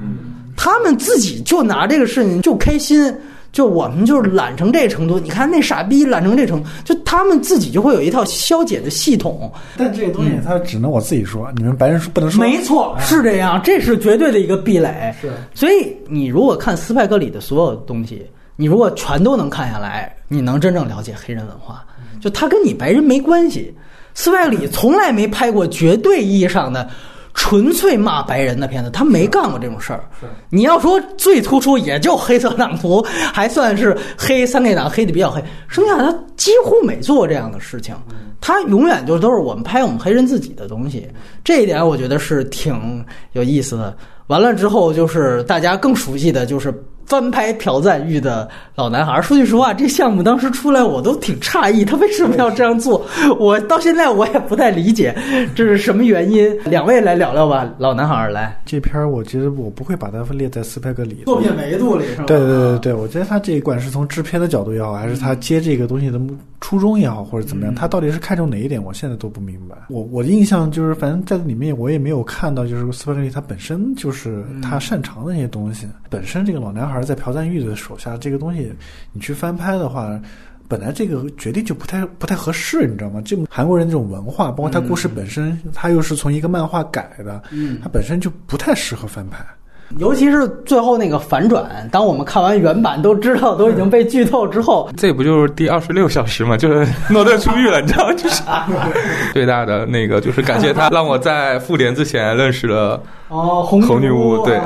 [0.55, 3.11] 他们自己就拿这个事情就开心，
[3.51, 5.19] 就我们就是懒成这程度。
[5.19, 9.51] 你看那傻逼懒成这程度，就他们自己就会有一套消解的系统。
[9.77, 12.39] 但这个东西他只能我自己说，你们白人说不能说。
[12.39, 15.11] 没错，是这样，这是绝对的一个壁垒。
[15.19, 18.23] 是，所以你如果看斯派克里的所有东西，
[18.61, 21.83] 你如果全都能看下来，你能真正了解黑人文化。
[22.21, 23.75] 就他跟你白人没关系，
[24.13, 26.87] 斯派克里从来没拍过绝对意义上的
[27.33, 30.03] 纯粹骂白人的片子，他没干过这种事儿。
[30.51, 33.01] 你要说最突出，也就黑色党徒
[33.33, 37.95] 还算是黑三 K 党黑的比较黑，剩下他几乎没做过这样的事情。
[38.39, 41.09] 他永远就都是我们拍我们黑人自己的东西，
[41.43, 43.97] 这一点我觉得是挺有意思的。
[44.27, 46.71] 完了之后，就是大家更熟悉的就是。
[47.05, 49.21] 翻拍朴赞玉的老男孩。
[49.21, 53.05] 说句实话，这项目当时出来，我都挺诧异，他为什么要这样做？
[53.39, 55.15] 我到现在我也不太理解
[55.55, 56.57] 这是什么原因。
[56.65, 58.61] 两位来聊聊吧，老男孩来。
[58.65, 62.23] 这片儿，我觉得我不会把它列在斯派克里作品维度里，是吧？
[62.27, 66.19] 对对对对，我觉得他这一管是从制片的角度也好，还是他接这个东西的
[66.61, 68.81] 初衷也好，或者怎么样，他到底是看重哪一点？
[68.81, 69.75] 我现在都不明白。
[69.89, 75.87] 我我的印象就是，反正在里面我也没有看到，就是斯派克里他本身就是他擅长的那些东西。
[76.11, 77.01] 本身这个老男孩。
[77.01, 78.71] 在朴赞玉的手下，这个东西
[79.13, 80.21] 你去翻拍的话，
[80.67, 83.21] 本来这个决定就不太不太合适，你知道吗？
[83.25, 89.43] 这韩国人这种文化，包括他故事本身，他又是从一个漫画改的，嗯，他本身就不太适合翻拍。
[89.99, 96.55] 尤其是最后那个反转，当我们看完原版都知道都已经被剧透之后， 这不就是第二十六小时吗？
[96.57, 98.13] 就是诺顿出狱了，你知道吗？
[98.13, 98.41] 就是
[99.33, 104.59] 最大的那个，就是感谢他让我在复联之前认识了哦红女巫，对。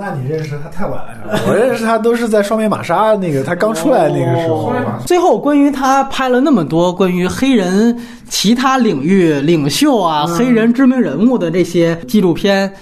[0.00, 0.92] 那你认识他太晚
[1.26, 4.72] 了，我认识他都是在双面玛莎那个他刚出来那个时候。
[5.04, 7.98] 最后，关于他拍了那么多关于黑人
[8.28, 12.72] 其他领域领袖啊、黑人知名人物的这些纪录片，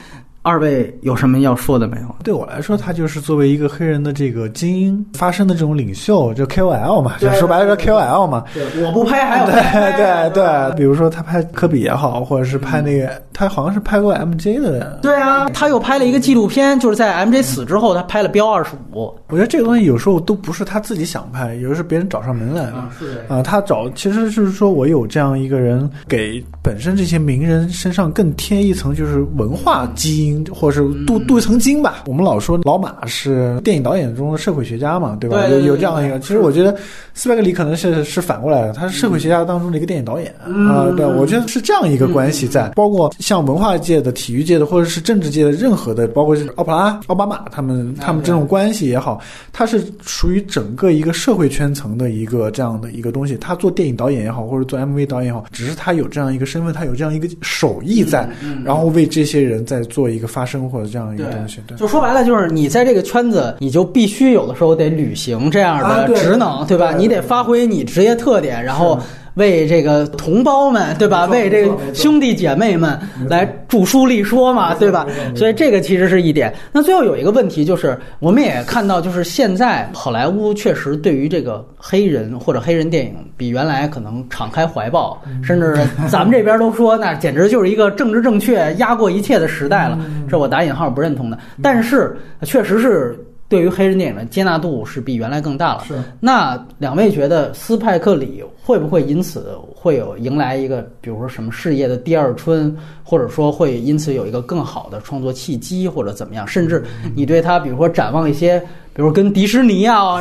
[0.46, 2.16] 二位有什么要说的没有？
[2.22, 8.44] 对我来说，他就是作为一个黑人的这个精英发声的这种领袖，就 KOL 嘛，就说白了叫 KOL 嘛。
[8.54, 15.00] 对，我不拍还有对对对，比如说他拍科比也好，或者是拍那个，他好像是拍过 MJ 的。
[15.02, 19.12] 对啊，他又拍了一个纪录片，就是在 MJ 死之后，他拍了标二十五。
[19.28, 22.88] 我觉得这个东西有时候都不是他自己想拍，有的是别人找上门来了。
[22.96, 32.04] 是啊，他找其实是说我有这样一个人，给本身这些名人身上更添一层就是文化基因，或者是镀镀一层金吧。
[32.06, 35.46] 我们老说老马是电影导演中的社会学家嘛，对吧？
[35.48, 36.76] 有有这样一个，其实我觉得
[37.14, 40.86] 斯派克里可能是是反过来的，他是社会学家当中的一个电影导演啊。
[40.96, 49.20] 对，我觉得是这样一个关系在，包括像文化界的、体育界的，或者是政治界的任何的，包括是奥普拉、奥巴马他们他们这种关系也好，
[49.52, 53.36] 他是属于整个一个社会圈层的一个这样的一个东西。
[53.36, 58.28] 他做电影导演也好，或者做 MV 导演也好，只是他有这样一个身份，他有这样一个手艺在，
[58.64, 61.60] 然后为这些人在做一个发生或者这样一个东西。
[61.66, 66.92] 对，就说白了，就是你在这个圈子，你就必须有的时候得履行这样的职能，对吧？
[66.92, 68.98] 你得发挥你职业特点，然后
[69.36, 71.24] 为这个同胞们，对吧？
[71.26, 72.98] 为这个兄弟姐妹们
[73.28, 75.06] 来著书立说嘛，对吧？
[75.34, 76.52] 所以这个其实是一点。
[76.72, 89.98] 那最后有一个问题就是，我们也看到，就是现在好莱坞确实对于这个黑人或者黑人电影比原来可能敞开怀抱，甚至咱们这边都说那简直就是一个政治正确压过一切的时代了，
[90.28, 91.38] 这我打引号不认同的。
[91.62, 93.18] 但是确实是。
[93.48, 95.84] 对于黑人电影的接纳度是比原来更大了。
[95.86, 106.46] 是那两位觉得斯派克里会不会因此会有迎来一个，比如说什么事业的第二春，或者说会因此有一个更好的创作契机，或者怎么样？
[106.46, 108.58] 甚至你对他，比如说展望一些，
[108.92, 110.20] 比如跟迪士尼啊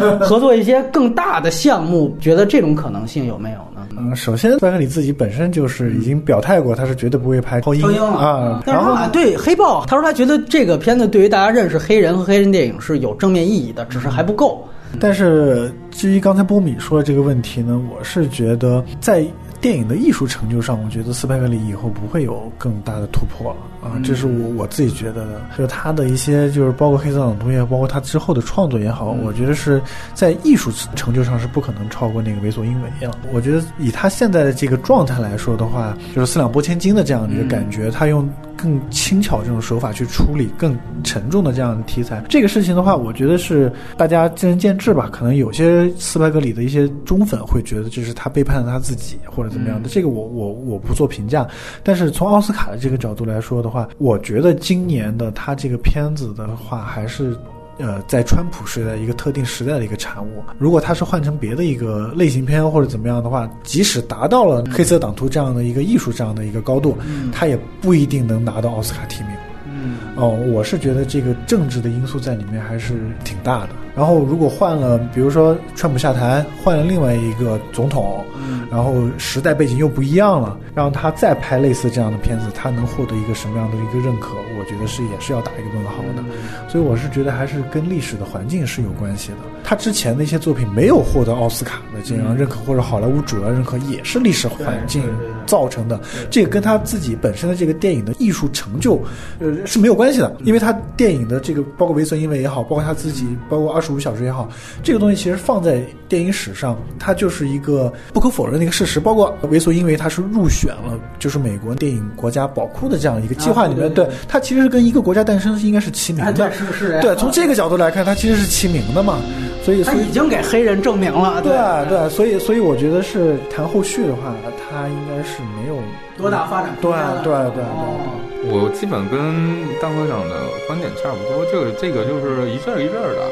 [0.00, 3.58] 呃 合作一些更大的项目，觉得这种可能性有没有
[3.90, 3.96] 呢？
[3.98, 8.62] 嗯，首先斯派克里自己本身就是已经表态过，他是绝对不会拍超英啊。
[8.66, 14.66] 然后他对黑豹，他说他觉得这个片子对于大家认识黑人和黑人电影是有正面意义的，只是还不够。
[15.00, 19.24] 但是至于刚才波米说的这个问题呢，我是觉得在
[19.60, 25.40] 电影的艺术成就上，我觉得斯派克里以后不会有更大的突破了啊，这是我我自己觉得的。
[25.56, 29.82] 就是他的一些，就是包括黑色党徒也好，包括他之后的创作也好，我觉得是
[30.14, 33.12] 在艺术成就上是不可能超过那个为所应为了。
[33.32, 42.22] 我觉得以他现在的这个状态来说的话，就是四两拨千斤的这样的一个感觉，他用更轻巧这种手法去处理更沉重的这样的题材。
[42.28, 45.08] 这个事情的话，我觉得是大家见仁见智吧。
[45.12, 49.88] 可能有些斯派格里的一些忠粉会觉得这是他背叛了他自己，或者怎么样的。
[49.88, 51.46] 这个我我我不做评价。
[51.82, 57.36] 但是从奥斯卡的这个角度来说的话，我觉得今年的他这个片子的话，还是。
[57.78, 60.44] 呃，在川普时代一个特定时代的一个产物。
[60.58, 66.96] 如果它是换成别的一个类型片或者怎么样的话，即使达到了黑色党徒这样的一个艺术这样的一个高度，
[67.32, 69.30] 它也不一定能拿到奥斯卡提名。
[69.66, 73.70] 嗯，哦，我是觉得这个政治的因素在里面还是挺大的。
[73.94, 78.24] 然后如果换了，比如说川普下台，换了另外一个总统，
[78.70, 84.34] 然后时代背景又不一样了，让他再拍类似这样的片子，他能获得一个什么样的一个认可？
[84.58, 86.22] 我觉得是也是要打一个问号的。
[86.68, 89.38] 所以我是觉得还是跟历史的环境是有关系的。
[89.64, 95.02] 他之前的一些作品没有获得奥斯卡的这样认可，或者好莱坞主要认可，也是历史环境
[95.46, 96.00] 造成的。
[96.30, 99.00] 这个跟他自己本身的这个电影的艺术成就，
[99.38, 100.34] 呃是没有关系的。
[100.44, 104.48] 因为他电影的这个，包括《为所因为》也好，包括他自己，包括《二十五小时》也好，
[104.82, 109.00] 这个东西其实放在电影史上，它就是一个不可否认的一个事实。
[109.00, 116.48] 包括《为所因为》，它是入选了就是美国电影国家宝库的这样一个计划里面，啊对对对它其实是跟一个国家诞生是应该是齐名哎，的。
[116.48, 119.18] 对，是是，对，从这个角度来看，它其实是齐名的嘛，
[119.64, 124.34] 所以所以已经给黑人证明了，对啊对啊，所以所以我觉得是谈后续的话，
[124.70, 125.76] 它应该是没有
[126.16, 127.24] 多大发展空对？
[127.24, 127.98] 对对对哦
[128.44, 130.34] 我基本跟大科长的
[130.66, 133.22] 观点差不多，这个这个就是一阵儿一阵儿的。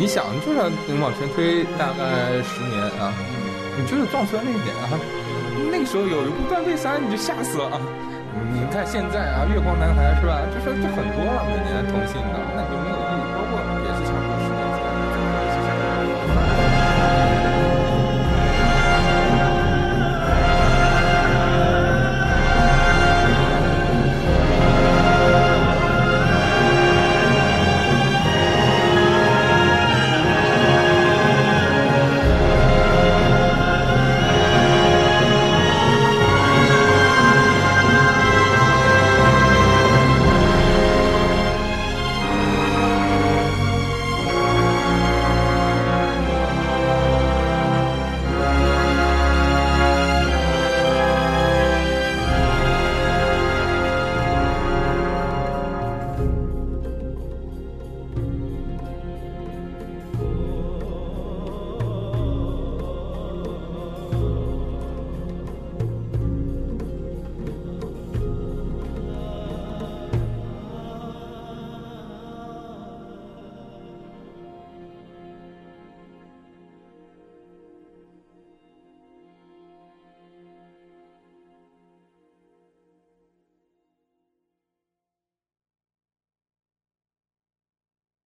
[0.00, 0.58] 你想，就是
[0.88, 3.12] 你往前推大概十年啊，
[3.76, 4.96] 你就是撞车那一点啊，
[5.70, 7.78] 那个时候有一部断背山，你就吓死了！
[8.50, 10.40] 你看现在啊，月光男孩是吧？
[10.48, 13.28] 就说就很多了，每年同性的，那你就没有意义